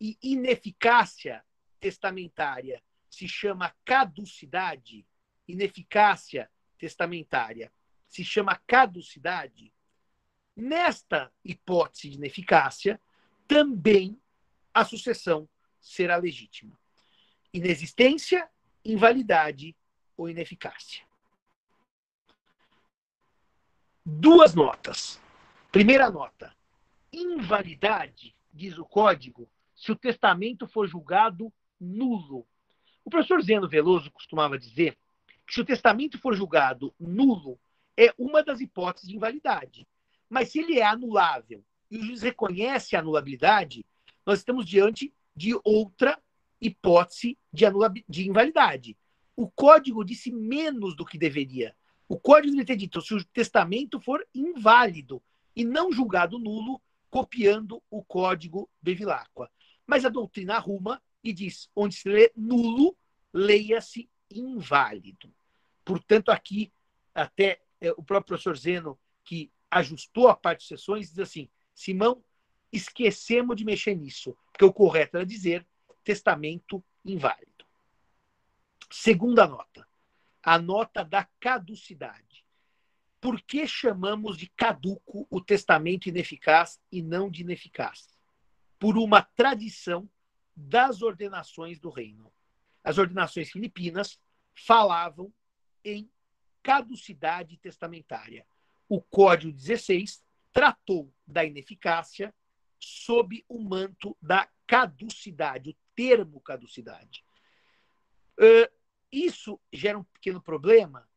e 0.00 0.16
ineficácia 0.22 1.44
testamentária 1.80 2.82
se 3.10 3.26
chama 3.26 3.74
caducidade, 3.84 5.06
ineficácia 5.46 6.50
testamentária 6.78 7.72
se 8.06 8.24
chama 8.24 8.56
caducidade, 8.66 9.72
nesta 10.56 11.32
hipótese 11.44 12.10
de 12.10 12.16
ineficácia, 12.16 13.00
também 13.46 14.20
a 14.72 14.84
sucessão 14.84 15.48
será 15.80 16.16
legítima. 16.16 16.78
Inexistência, 17.52 18.48
invalidade 18.84 19.76
ou 20.16 20.28
ineficácia. 20.28 21.06
Duas 24.04 24.54
notas. 24.54 25.20
Primeira 25.70 26.10
nota: 26.10 26.56
invalidade, 27.12 28.34
diz 28.52 28.78
o 28.78 28.84
código, 28.84 29.48
se 29.74 29.92
o 29.92 29.96
testamento 29.96 30.66
for 30.66 30.86
julgado 30.88 31.52
nulo. 31.80 32.46
O 33.04 33.10
professor 33.10 33.40
Zeno 33.42 33.68
Veloso 33.68 34.10
costumava 34.10 34.58
dizer 34.58 34.98
que 35.46 35.54
se 35.54 35.60
o 35.60 35.64
testamento 35.64 36.18
for 36.18 36.34
julgado 36.34 36.94
nulo, 36.98 37.58
é 37.96 38.12
uma 38.18 38.42
das 38.42 38.60
hipóteses 38.60 39.08
de 39.08 39.16
invalidade. 39.16 39.86
Mas 40.28 40.50
se 40.50 40.58
ele 40.60 40.78
é 40.78 40.84
anulável 40.84 41.64
e 41.90 41.98
o 41.98 42.02
juiz 42.02 42.22
reconhece 42.22 42.94
a 42.94 43.00
anulabilidade, 43.00 43.84
nós 44.26 44.40
estamos 44.40 44.66
diante 44.66 45.12
de 45.34 45.58
outra 45.64 46.20
hipótese 46.60 47.38
de, 47.52 47.64
de 48.08 48.28
invalidade. 48.28 48.96
O 49.34 49.48
código 49.48 50.04
disse 50.04 50.30
menos 50.30 50.94
do 50.94 51.04
que 51.04 51.16
deveria. 51.16 51.74
O 52.08 52.18
código 52.18 52.50
deveria 52.50 52.66
ter 52.66 52.76
dito 52.76 53.00
se 53.00 53.14
o 53.14 53.24
testamento 53.24 54.00
for 54.00 54.26
inválido 54.34 55.22
e 55.54 55.64
não 55.64 55.92
julgado 55.92 56.38
nulo, 56.38 56.80
copiando 57.10 57.82
o 57.90 58.02
código 58.04 58.68
Bevilacqua. 58.80 59.50
Mas 59.86 60.04
a 60.04 60.08
doutrina 60.08 60.56
arruma 60.56 61.02
e 61.22 61.32
diz: 61.32 61.70
onde 61.74 61.96
se 61.96 62.08
lê 62.08 62.32
nulo, 62.36 62.96
leia-se 63.32 64.08
inválido. 64.30 65.32
Portanto, 65.84 66.30
aqui, 66.30 66.72
até 67.14 67.62
é, 67.80 67.90
o 67.92 68.02
próprio 68.02 68.28
professor 68.28 68.56
Zeno, 68.56 68.98
que 69.24 69.50
ajustou 69.70 70.28
a 70.28 70.36
parte 70.36 70.60
de 70.60 70.66
sessões, 70.66 71.08
diz 71.08 71.18
assim: 71.18 71.48
Simão, 71.74 72.22
esquecemos 72.72 73.56
de 73.56 73.64
mexer 73.64 73.94
nisso, 73.94 74.36
porque 74.52 74.64
o 74.64 74.72
correto 74.72 75.16
era 75.16 75.26
dizer 75.26 75.66
testamento 76.04 76.84
inválido. 77.04 77.66
Segunda 78.90 79.46
nota, 79.46 79.86
a 80.42 80.58
nota 80.58 81.04
da 81.04 81.28
caducidade. 81.38 82.27
Por 83.20 83.40
que 83.42 83.66
chamamos 83.66 84.38
de 84.38 84.48
caduco 84.48 85.26
o 85.28 85.40
testamento 85.40 86.08
ineficaz 86.08 86.80
e 86.90 87.02
não 87.02 87.30
de 87.30 87.42
ineficaz? 87.42 88.08
Por 88.78 88.96
uma 88.96 89.22
tradição 89.22 90.08
das 90.54 91.02
ordenações 91.02 91.78
do 91.80 91.90
reino. 91.90 92.32
As 92.82 92.96
ordenações 92.96 93.50
filipinas 93.50 94.20
falavam 94.54 95.32
em 95.84 96.10
caducidade 96.62 97.56
testamentária. 97.56 98.46
O 98.88 99.00
Código 99.00 99.52
16 99.52 100.24
tratou 100.52 101.12
da 101.26 101.44
ineficácia 101.44 102.34
sob 102.78 103.44
o 103.48 103.60
manto 103.60 104.16
da 104.22 104.48
caducidade, 104.66 105.70
o 105.70 105.76
termo 105.94 106.40
caducidade. 106.40 107.24
Isso 109.10 109.60
gera 109.72 109.98
um 109.98 110.04
pequeno 110.04 110.40
problema, 110.40 111.08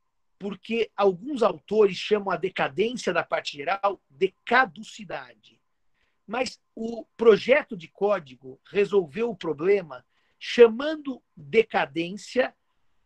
porque 0.42 0.90
alguns 0.98 1.44
autores 1.44 1.96
chamam 1.96 2.32
a 2.32 2.36
decadência 2.36 3.14
da 3.14 3.24
parte 3.24 3.56
geral 3.56 4.02
de 4.10 4.34
caducidade. 4.44 5.62
Mas 6.26 6.60
o 6.74 7.06
projeto 7.16 7.78
de 7.78 7.88
código 7.88 8.60
resolveu 8.66 9.30
o 9.30 9.36
problema 9.36 10.04
chamando 10.40 11.22
decadência 11.38 12.56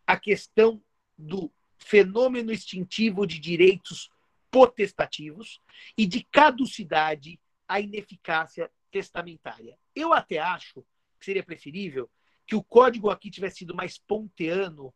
a 0.08 0.18
questão 0.18 0.82
do 1.18 1.52
fenômeno 1.78 2.54
extintivo 2.54 3.28
de 3.28 3.38
direitos 3.38 4.10
potestativos 4.50 5.60
e 5.98 6.06
de 6.06 6.24
caducidade 6.32 7.38
a 7.68 7.82
ineficácia 7.82 8.72
testamentária. 8.90 9.78
Eu 9.94 10.14
até 10.14 10.38
acho 10.38 10.86
que 11.20 11.26
seria 11.26 11.44
preferível 11.44 12.10
que 12.48 12.56
o 12.56 12.64
código 12.64 13.10
aqui 13.10 13.30
tivesse 13.30 13.58
sido 13.58 13.76
mais 13.76 13.98
ponteano 13.98 14.94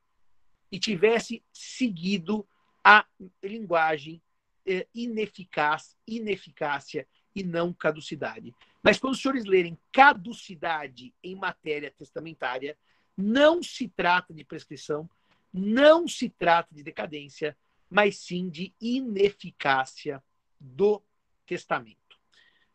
e 0.71 0.79
tivesse 0.79 1.43
seguido 1.51 2.47
a 2.83 3.05
linguagem 3.43 4.21
eh, 4.65 4.87
ineficaz, 4.93 5.97
ineficácia 6.07 7.07
e 7.35 7.43
não 7.43 7.73
caducidade. 7.73 8.53
Mas 8.81 8.97
quando 8.97 9.13
os 9.13 9.21
senhores 9.21 9.45
lerem 9.45 9.77
caducidade 9.91 11.13
em 11.23 11.35
matéria 11.35 11.91
testamentária, 11.91 12.77
não 13.17 13.61
se 13.61 13.87
trata 13.87 14.33
de 14.33 14.43
prescrição, 14.43 15.09
não 15.53 16.07
se 16.07 16.29
trata 16.29 16.73
de 16.73 16.83
decadência, 16.83 17.57
mas 17.89 18.17
sim 18.17 18.49
de 18.49 18.73
ineficácia 18.79 20.23
do 20.59 21.01
testamento. 21.45 21.97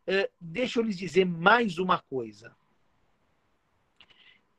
Uh, 0.06 0.28
deixa 0.38 0.80
eu 0.80 0.84
lhes 0.84 0.98
dizer 0.98 1.24
mais 1.24 1.78
uma 1.78 2.00
coisa. 2.02 2.54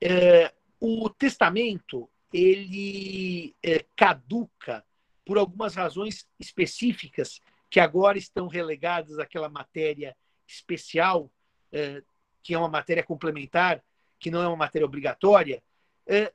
Uh, 0.01 0.55
o 0.79 1.09
testamento 1.09 2.09
ele 2.35 3.55
uh, 3.65 3.85
caduca 3.95 4.85
por 5.25 5.37
algumas 5.37 5.75
razões 5.75 6.27
específicas 6.39 7.39
que 7.69 7.79
agora 7.79 8.17
estão 8.17 8.47
relegadas 8.47 9.17
àquela 9.17 9.49
matéria 9.49 10.15
especial, 10.47 11.31
é, 11.71 12.03
que 12.43 12.53
é 12.53 12.57
uma 12.57 12.69
matéria 12.69 13.03
complementar, 13.03 13.83
que 14.19 14.29
não 14.29 14.41
é 14.41 14.47
uma 14.47 14.55
matéria 14.55 14.85
obrigatória, 14.85 15.63
é, 16.05 16.31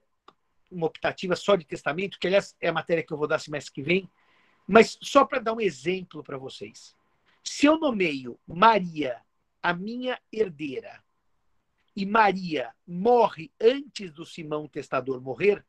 uma 0.70 0.86
optativa 0.86 1.36
só 1.36 1.54
de 1.54 1.64
testamento, 1.64 2.18
que 2.18 2.26
aliás 2.26 2.56
é 2.60 2.68
a 2.68 2.72
matéria 2.72 3.02
que 3.02 3.12
eu 3.12 3.16
vou 3.16 3.28
dar 3.28 3.38
semestre 3.38 3.72
que 3.72 3.82
vem, 3.82 4.10
mas 4.66 4.98
só 5.00 5.24
para 5.24 5.38
dar 5.38 5.52
um 5.52 5.60
exemplo 5.60 6.22
para 6.22 6.36
vocês. 6.36 6.96
Se 7.44 7.66
eu 7.66 7.78
nomeio 7.78 8.38
Maria 8.46 9.20
a 9.62 9.72
minha 9.72 10.18
herdeira 10.32 11.02
e 11.94 12.04
Maria 12.06 12.74
morre 12.86 13.52
antes 13.60 14.12
do 14.12 14.24
Simão 14.24 14.66
testador 14.66 15.20
morrer, 15.20 15.64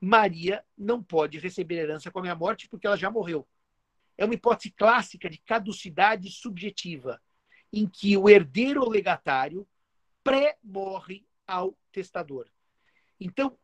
Maria 0.00 0.64
não 0.76 1.02
pode 1.02 1.38
receber 1.38 1.76
herança 1.76 2.10
com 2.10 2.18
a 2.18 2.22
minha 2.22 2.34
morte 2.34 2.68
porque 2.68 2.86
ela 2.86 2.96
já 2.96 3.10
morreu 3.10 3.46
é 4.16 4.24
uma 4.24 4.34
hipótese 4.34 4.70
clássica 4.70 5.28
de 5.28 5.38
caducidade 5.38 6.30
subjetiva, 6.30 7.20
em 7.72 7.86
que 7.86 8.16
o 8.16 8.28
herdeiro 8.28 8.82
ou 8.82 8.88
legatário 8.88 9.68
pré-morre 10.24 11.26
ao 11.46 11.76
testador. 11.92 12.48
Então, 13.20 13.56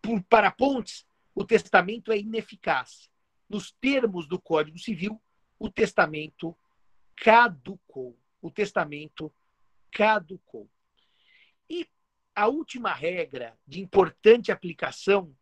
por, 0.00 0.22
para 0.24 0.50
Pontes, 0.50 1.06
o 1.34 1.44
testamento 1.44 2.10
é 2.10 2.18
ineficaz. 2.18 3.10
Nos 3.48 3.70
termos 3.72 4.26
do 4.26 4.40
Código 4.40 4.78
Civil, 4.78 5.20
o 5.58 5.70
testamento 5.70 6.56
caducou. 7.16 8.18
O 8.40 8.50
testamento 8.50 9.32
caducou. 9.90 10.68
E 11.68 11.86
a 12.34 12.48
última 12.48 12.92
regra 12.92 13.56
de 13.66 13.80
importante 13.80 14.50
aplicação 14.50 15.34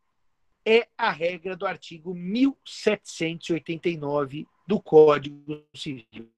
é 0.64 0.88
a 0.96 1.10
regra 1.10 1.54
do 1.56 1.66
artigo 1.66 2.14
1789 2.14 4.46
do 4.66 4.80
Código 4.80 5.66
Civil. 5.74 6.32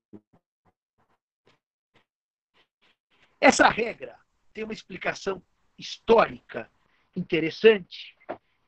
Essa 3.40 3.68
regra 3.68 4.18
tem 4.52 4.64
uma 4.64 4.72
explicação 4.72 5.40
histórica 5.76 6.70
interessante, 7.16 8.16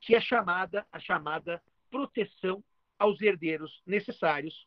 que 0.00 0.16
é 0.16 0.20
chamada 0.20 0.84
a 0.90 0.98
chamada 0.98 1.62
proteção 1.90 2.64
aos 2.98 3.20
herdeiros 3.20 3.82
necessários 3.86 4.66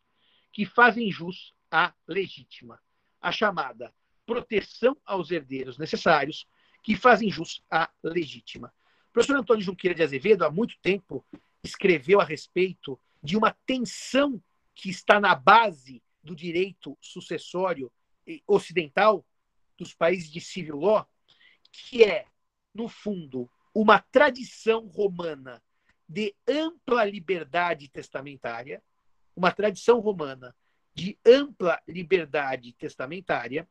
que 0.51 0.65
fazem 0.65 1.11
jus 1.11 1.53
à 1.69 1.93
legítima. 2.07 2.81
A 3.21 3.31
chamada 3.31 3.93
proteção 4.25 4.97
aos 5.05 5.29
herdeiros 5.31 5.77
necessários 5.77 6.47
que 6.81 6.95
fazem 6.95 7.29
jus 7.29 7.61
à 7.69 7.91
legítima 8.01 8.73
professor 9.17 9.39
Antônio 9.39 9.63
Junqueira 9.63 9.95
de 9.95 10.03
Azevedo, 10.03 10.45
há 10.45 10.51
muito 10.51 10.77
tempo, 10.79 11.25
escreveu 11.63 12.21
a 12.21 12.23
respeito 12.23 12.99
de 13.23 13.35
uma 13.35 13.51
tensão 13.65 14.39
que 14.75 14.91
está 14.91 15.19
na 15.19 15.33
base 15.33 16.03
do 16.21 16.35
direito 16.35 16.95
sucessório 17.01 17.91
ocidental 18.45 19.25
dos 19.75 19.91
países 19.91 20.29
de 20.29 20.39
civil 20.39 20.77
law, 20.77 21.09
que 21.71 22.03
é, 22.03 22.27
no 22.71 22.87
fundo, 22.87 23.49
uma 23.73 23.97
tradição 23.97 24.85
romana 24.85 25.63
de 26.07 26.35
ampla 26.47 27.03
liberdade 27.03 27.89
testamentária, 27.89 28.83
uma 29.35 29.51
tradição 29.51 29.99
romana 29.99 30.55
de 30.93 31.17
ampla 31.25 31.81
liberdade 31.87 32.71
testamentária 32.73 33.67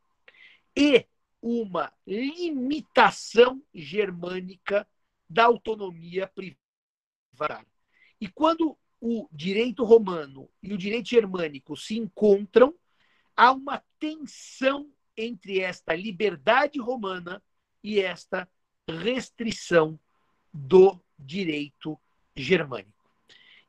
e 0.77 1.07
uma 1.41 1.93
limitação 2.05 3.63
germânica 3.73 4.85
da 5.29 5.45
autonomia 5.45 6.27
privada. 6.27 7.67
E 8.21 8.29
quando 8.29 8.77
o 9.01 9.29
direito 9.31 9.85
romano 9.85 10.49
e 10.63 10.73
o 10.73 10.79
direito 10.79 11.09
germânico 11.09 11.77
se 11.77 11.97
encontram, 11.97 12.75
há 13.37 13.53
uma 13.53 13.83
tensão 13.99 14.91
entre 15.17 15.61
esta 15.61 15.95
liberdade 15.95 16.79
romana 16.79 17.43
e 17.83 18.01
esta 18.01 18.49
restrição 18.89 19.99
do 20.53 20.99
direito 21.19 21.99
germânico. 22.35 23.11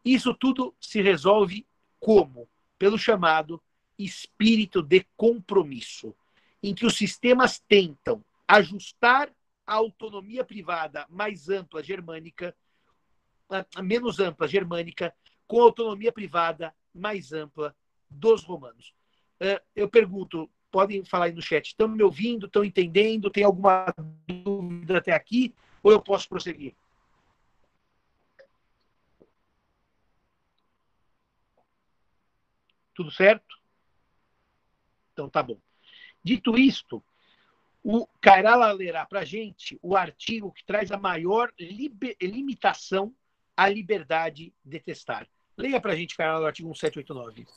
Isso 0.04 0.34
tudo 0.34 0.76
se 0.80 1.02
resolve 1.02 1.66
como? 2.00 2.48
Pelo 2.78 2.98
chamado 2.98 3.62
espírito 3.98 4.82
de 4.82 5.06
compromisso, 5.16 6.16
em 6.62 6.74
que 6.74 6.86
os 6.86 6.96
sistemas 6.96 7.60
tentam 7.68 8.24
ajustar 8.48 9.32
a 9.68 9.76
autonomia 9.76 10.46
privada 10.46 11.06
mais 11.10 11.50
ampla 11.50 11.84
germânica, 11.84 12.56
menos 13.84 14.20
ampla 14.20 14.48
germânica, 14.48 15.14
com 15.46 15.60
a 15.60 15.64
autonomia 15.64 16.12
privada 16.12 16.74
mais 16.94 17.34
ampla 17.34 17.76
dos 18.10 18.44
romanos. 18.44 18.94
É, 19.40 19.62
eu 19.76 19.90
pergunto, 19.90 20.50
podem 20.72 21.04
falar 21.04 21.26
aí 21.26 21.34
no 21.34 21.42
chat, 21.42 21.68
estão 21.68 21.88
me 21.88 22.02
ouvindo, 22.02 22.48
estão 22.48 22.64
entendendo? 22.64 23.30
Tem 23.30 23.44
alguma 23.44 23.94
dúvida 24.26 24.98
até 24.98 25.12
aqui? 25.12 25.54
Ou 25.84 25.92
eu 25.92 26.02
posso 26.02 26.28
prosseguir? 26.30 26.74
Tudo 32.96 33.12
certo? 33.12 33.58
Então 35.14 35.30
tá 35.30 35.44
bom. 35.44 35.60
Dito 36.24 36.58
isto, 36.58 37.04
o 37.90 38.06
Cairala 38.20 38.70
lerá 38.74 39.06
para 39.06 39.22
a 39.22 39.24
gente 39.24 39.80
o 39.82 39.96
artigo 39.96 40.52
que 40.52 40.62
traz 40.66 40.92
a 40.92 40.98
maior 40.98 41.54
limitação 41.58 43.16
à 43.56 43.70
liberdade 43.70 44.54
de 44.66 44.78
testar. 44.82 45.26
Leia 45.58 45.80
para 45.80 45.94
a 45.94 45.96
gente, 45.96 46.18
Cairala, 46.18 46.44
o 46.44 46.48
artigo 46.48 46.68
1789. 46.68 47.48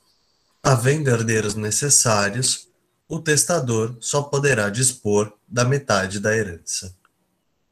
Havendo 0.62 1.10
herdeiros 1.10 1.56
necessários, 1.56 2.70
o 3.08 3.18
testador 3.18 3.96
só 4.00 4.22
poderá 4.22 4.70
dispor 4.70 5.36
da 5.48 5.64
metade 5.64 6.20
da 6.20 6.32
herança. 6.32 6.96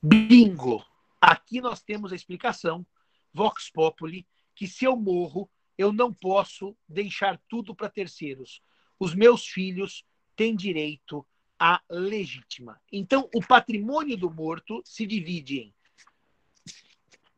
Bingo! 0.03 0.85
Aqui 1.21 1.61
nós 1.61 1.81
temos 1.81 2.13
a 2.13 2.17
explicação, 2.17 2.85
Vox 3.33 3.71
Populi, 3.71 4.27
que 4.57 4.67
se 4.67 4.85
eu 4.85 4.97
morro, 4.97 5.49
eu 5.79 5.93
não 5.93 6.13
posso 6.13 6.77
deixar 6.89 7.41
tudo 7.49 7.73
para 7.73 7.89
terceiros. 7.89 8.61
Os 8.99 9.15
meus 9.15 9.47
filhos 9.47 10.05
têm 10.35 10.57
direito 10.57 11.25
a 11.59 11.83
legítima. 11.91 12.81
Então, 12.93 13.29
o 13.35 13.41
patrimônio 13.45 14.17
do 14.17 14.31
morto 14.31 14.81
se 14.85 15.07
divide 15.07 15.59
em 15.59 15.75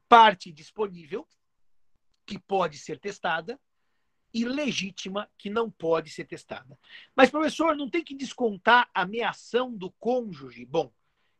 parte 0.08 0.52
disponível, 0.52 1.26
que 2.26 2.38
pode 2.38 2.76
ser 2.78 2.98
testada, 2.98 3.58
e 4.32 4.44
legítima, 4.44 5.28
que 5.36 5.50
não 5.50 5.70
pode 5.70 6.10
ser 6.10 6.24
testada. 6.24 6.78
Mas, 7.16 7.30
professor, 7.30 7.74
não 7.74 7.88
tem 7.88 8.04
que 8.04 8.14
descontar 8.14 8.88
a 8.94 9.04
meação 9.04 9.74
do 9.74 9.90
cônjuge? 9.92 10.64
Bom, 10.64 10.92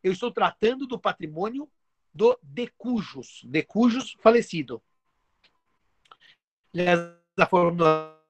eu 0.03 0.12
estou 0.12 0.31
tratando 0.33 0.87
do 0.87 0.99
patrimônio 0.99 1.70
do 2.12 2.37
decujus, 2.43 3.43
decujus 3.45 4.16
falecido. 4.20 4.83
A 7.37 7.47
fórmula 7.47 8.20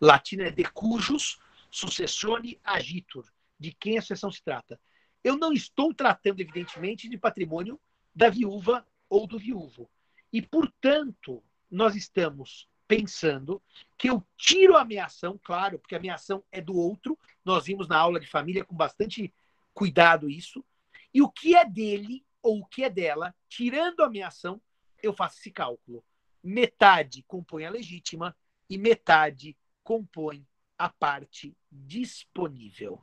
latina 0.00 0.44
é 0.44 0.50
decujus 0.50 1.38
successione 1.70 2.58
agitur 2.64 3.30
de 3.58 3.72
quem 3.72 3.98
a 3.98 4.00
sucessão 4.00 4.30
se 4.30 4.42
trata. 4.42 4.80
Eu 5.22 5.36
não 5.36 5.52
estou 5.52 5.92
tratando, 5.92 6.40
evidentemente, 6.40 7.08
de 7.08 7.18
patrimônio 7.18 7.80
da 8.14 8.30
viúva 8.30 8.86
ou 9.08 9.26
do 9.26 9.38
viúvo. 9.38 9.90
E, 10.32 10.40
portanto, 10.42 11.42
nós 11.70 11.94
estamos 11.94 12.68
pensando 12.86 13.60
que 13.98 14.08
eu 14.08 14.24
tiro 14.36 14.76
a 14.76 14.82
ameação, 14.82 15.38
claro, 15.42 15.78
porque 15.78 15.94
a 15.94 15.98
ameação 15.98 16.44
é 16.52 16.60
do 16.60 16.76
outro. 16.76 17.18
Nós 17.44 17.64
vimos 17.64 17.88
na 17.88 17.98
aula 17.98 18.20
de 18.20 18.26
família 18.26 18.64
com 18.64 18.74
bastante 18.74 19.32
cuidado 19.74 20.30
isso. 20.30 20.64
E 21.12 21.20
o 21.22 21.28
que 21.28 21.56
é 21.56 21.64
dele 21.64 22.24
ou 22.42 22.60
o 22.60 22.66
que 22.66 22.84
é 22.84 22.90
dela, 22.90 23.34
tirando 23.48 24.00
a 24.00 24.06
ameação, 24.06 24.60
eu 25.02 25.12
faço 25.12 25.38
esse 25.38 25.50
cálculo. 25.50 26.04
Metade 26.42 27.24
compõe 27.26 27.64
a 27.64 27.70
legítima 27.70 28.36
e 28.70 28.78
metade 28.78 29.56
compõe 29.82 30.46
a 30.78 30.88
parte 30.88 31.56
disponível. 31.70 33.02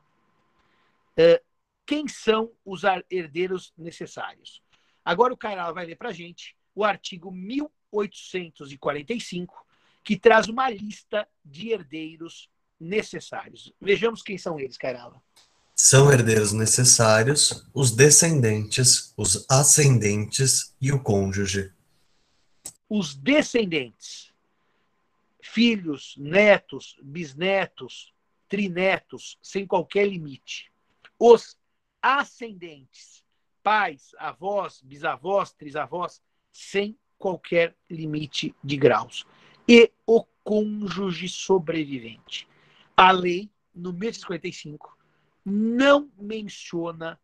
Uh, 1.17 1.41
quem 1.85 2.07
são 2.07 2.51
os 2.65 2.83
herdeiros 3.09 3.73
necessários? 3.77 4.63
Agora 5.03 5.33
o 5.33 5.37
Cairala 5.37 5.73
vai 5.73 5.85
ler 5.85 5.97
para 5.97 6.07
a 6.09 6.13
gente 6.13 6.55
o 6.73 6.83
artigo 6.83 7.31
1845, 7.31 9.65
que 10.03 10.17
traz 10.17 10.47
uma 10.47 10.69
lista 10.69 11.27
de 11.43 11.69
herdeiros 11.69 12.49
necessários. 12.79 13.73
Vejamos 13.79 14.21
quem 14.21 14.37
são 14.37 14.59
eles, 14.59 14.77
Cairala. 14.77 15.21
São 15.75 16.11
herdeiros 16.11 16.53
necessários 16.53 17.67
os 17.73 17.91
descendentes, 17.91 19.13
os 19.17 19.45
ascendentes 19.49 20.75
e 20.79 20.91
o 20.91 21.01
cônjuge. 21.01 21.73
Os 22.87 23.15
descendentes, 23.15 24.31
filhos, 25.41 26.13
netos, 26.17 26.95
bisnetos, 27.01 28.13
trinetos, 28.47 29.39
sem 29.41 29.65
qualquer 29.65 30.07
limite. 30.07 30.71
Os 31.25 31.57
ascendentes, 32.01 33.23
pais, 33.63 34.13
avós, 34.19 34.81
bisavós, 34.83 35.53
trisavós, 35.53 36.21
sem 36.51 36.99
qualquer 37.17 37.77
limite 37.89 38.53
de 38.61 38.75
graus. 38.75 39.25
E 39.65 39.89
o 40.05 40.25
cônjuge 40.43 41.29
sobrevivente. 41.29 42.45
A 42.97 43.09
lei, 43.11 43.49
no 43.73 43.93
1055, 43.93 44.97
não 45.45 46.11
menciona 46.17 47.17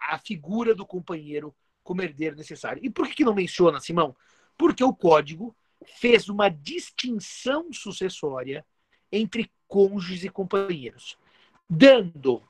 a 0.00 0.18
figura 0.18 0.74
do 0.74 0.84
companheiro 0.84 1.54
como 1.84 2.02
herdeiro 2.02 2.34
necessário. 2.34 2.84
E 2.84 2.90
por 2.90 3.06
que, 3.06 3.14
que 3.14 3.24
não 3.24 3.32
menciona, 3.32 3.78
Simão? 3.78 4.16
Porque 4.56 4.82
o 4.82 4.92
código 4.92 5.54
fez 6.00 6.28
uma 6.28 6.48
distinção 6.48 7.72
sucessória 7.72 8.66
entre 9.12 9.52
cônjuges 9.68 10.24
e 10.24 10.28
companheiros, 10.28 11.16
dando 11.70 12.42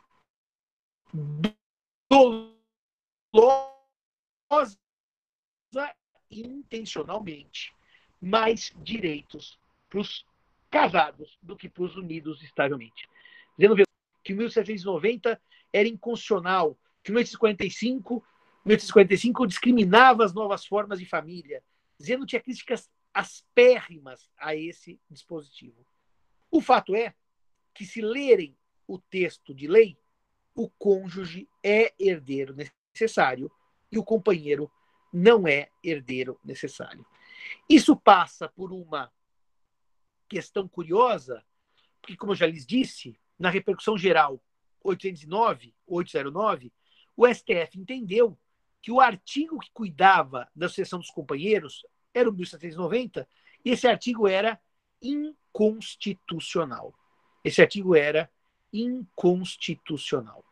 dolosa 3.30 4.78
intencionalmente 6.30 7.72
mais 8.20 8.72
direitos 8.82 9.58
para 9.88 10.00
os 10.00 10.26
casados 10.70 11.38
do 11.42 11.56
que 11.56 11.68
para 11.68 11.84
os 11.84 11.96
unidos 11.96 12.42
estavelmente. 12.42 13.08
Dizendo 13.56 13.76
que 14.22 14.34
1790 14.34 15.40
era 15.72 15.88
inconstitucional, 15.88 16.78
que 17.02 17.10
1845, 17.10 18.24
1845 18.64 19.46
discriminava 19.46 20.24
as 20.24 20.34
novas 20.34 20.66
formas 20.66 20.98
de 20.98 21.06
família. 21.06 21.62
Zeno 22.02 22.26
tinha 22.26 22.40
críticas 22.40 22.90
aspérrimas 23.14 24.30
a 24.36 24.54
esse 24.54 25.00
dispositivo. 25.10 25.86
O 26.50 26.60
fato 26.60 26.94
é 26.94 27.14
que, 27.74 27.84
se 27.84 28.00
lerem 28.00 28.56
o 28.86 28.98
texto 28.98 29.54
de 29.54 29.66
lei, 29.66 29.98
o 30.54 30.68
cônjuge 30.70 31.48
é 31.62 31.94
herdeiro 31.98 32.54
necessário 32.54 33.50
e 33.90 33.98
o 33.98 34.04
companheiro 34.04 34.70
não 35.12 35.46
é 35.46 35.70
herdeiro 35.82 36.38
necessário. 36.44 37.06
Isso 37.68 37.96
passa 37.96 38.48
por 38.48 38.72
uma 38.72 39.10
questão 40.28 40.68
curiosa, 40.68 41.44
porque, 42.00 42.16
como 42.16 42.32
eu 42.32 42.36
já 42.36 42.46
lhes 42.46 42.66
disse, 42.66 43.18
na 43.38 43.50
repercussão 43.50 43.96
geral 43.96 44.42
809, 44.82 45.74
809, 45.86 46.72
o 47.16 47.26
STF 47.26 47.78
entendeu 47.78 48.38
que 48.80 48.92
o 48.92 49.00
artigo 49.00 49.58
que 49.58 49.70
cuidava 49.72 50.48
da 50.54 50.68
sucessão 50.68 50.98
dos 50.98 51.10
companheiros 51.10 51.84
era 52.14 52.28
o 52.28 52.32
1790, 52.32 53.28
e 53.64 53.70
esse 53.70 53.86
artigo 53.86 54.28
era 54.28 54.60
inconstitucional. 55.02 56.94
Esse 57.44 57.60
artigo 57.60 57.94
era 57.94 58.30
inconstitucional. 58.72 60.44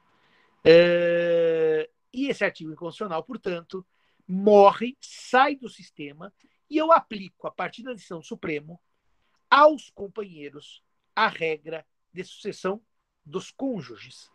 É... 0.65 1.89
E 2.13 2.29
esse 2.29 2.45
artigo 2.45 2.73
inconstitucional, 2.73 3.23
portanto, 3.23 3.87
morre, 4.27 4.97
sai 5.01 5.57
do 5.57 5.69
sistema 5.69 6.33
e 6.69 6.77
eu 6.77 6.91
aplico, 6.91 7.47
a 7.47 7.51
partir 7.51 7.83
da 7.83 7.93
decisão 7.93 8.19
do 8.19 8.27
Supremo, 8.27 8.81
aos 9.51 9.91
companheiros 9.91 10.83
a 11.15 11.29
regra 11.29 11.87
de 12.13 12.25
sucessão 12.25 12.83
dos 13.25 13.51
cônjuges, 13.51 14.31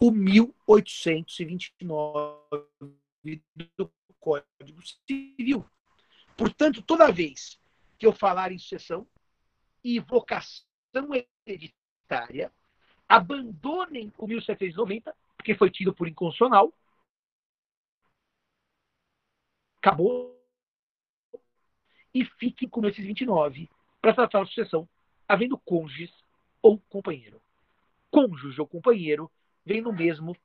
o 0.00 0.10
1829 0.10 2.60
do 3.76 3.92
Código 4.18 4.80
Civil. 5.06 5.64
Portanto, 6.36 6.82
toda 6.82 7.12
vez 7.12 7.60
que 7.98 8.06
eu 8.06 8.12
falar 8.12 8.52
em 8.52 8.58
sucessão 8.58 9.06
e 9.82 10.00
vocação 10.00 10.64
hereditária, 11.46 12.52
abandonem 13.08 14.12
o 14.18 14.26
1790, 14.26 15.14
porque 15.36 15.54
foi 15.54 15.70
tido 15.70 15.94
por 15.94 16.08
inconstitucional, 16.08 16.72
acabou. 19.78 20.34
E 22.14 22.24
fique 22.24 22.68
com 22.68 22.86
esses 22.86 23.04
29 23.04 23.68
para 24.00 24.14
tratar 24.14 24.42
a 24.42 24.46
sucessão, 24.46 24.88
havendo 25.28 25.58
cônjuges 25.58 26.12
ou 26.62 26.78
companheiro. 26.88 27.40
Cônjuge 28.10 28.60
ou 28.60 28.66
companheiro 28.66 29.30
vem 29.64 29.80
no 29.80 29.92
mesmo 29.92 30.36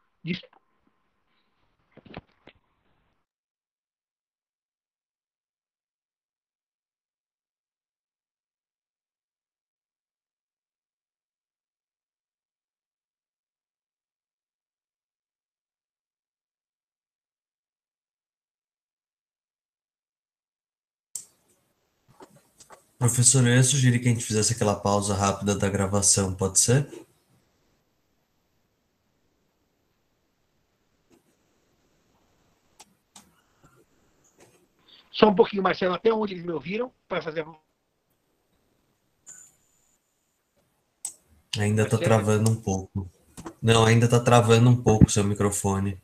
Professor, 22.99 23.47
eu 23.47 23.55
ia 23.55 23.63
sugerir 23.63 23.99
que 23.99 24.09
a 24.09 24.11
gente 24.11 24.25
fizesse 24.25 24.51
aquela 24.51 24.75
pausa 24.75 25.15
rápida 25.15 25.55
da 25.55 25.69
gravação, 25.69 26.35
pode 26.35 26.59
ser? 26.59 26.85
Só 35.13 35.29
um 35.29 35.35
pouquinho, 35.35 35.63
Marcelo, 35.63 35.93
até 35.93 36.11
onde 36.13 36.33
eles 36.33 36.45
me 36.45 36.51
ouviram 36.51 36.91
para 37.07 37.21
fazer. 37.21 37.45
Ainda 41.57 41.83
está 41.83 41.97
travando 41.97 42.51
um 42.51 42.55
pouco. 42.55 43.09
Não, 43.61 43.85
ainda 43.85 44.05
está 44.05 44.19
travando 44.19 44.69
um 44.69 44.83
pouco 44.83 45.05
o 45.05 45.09
seu 45.09 45.23
microfone. 45.23 46.01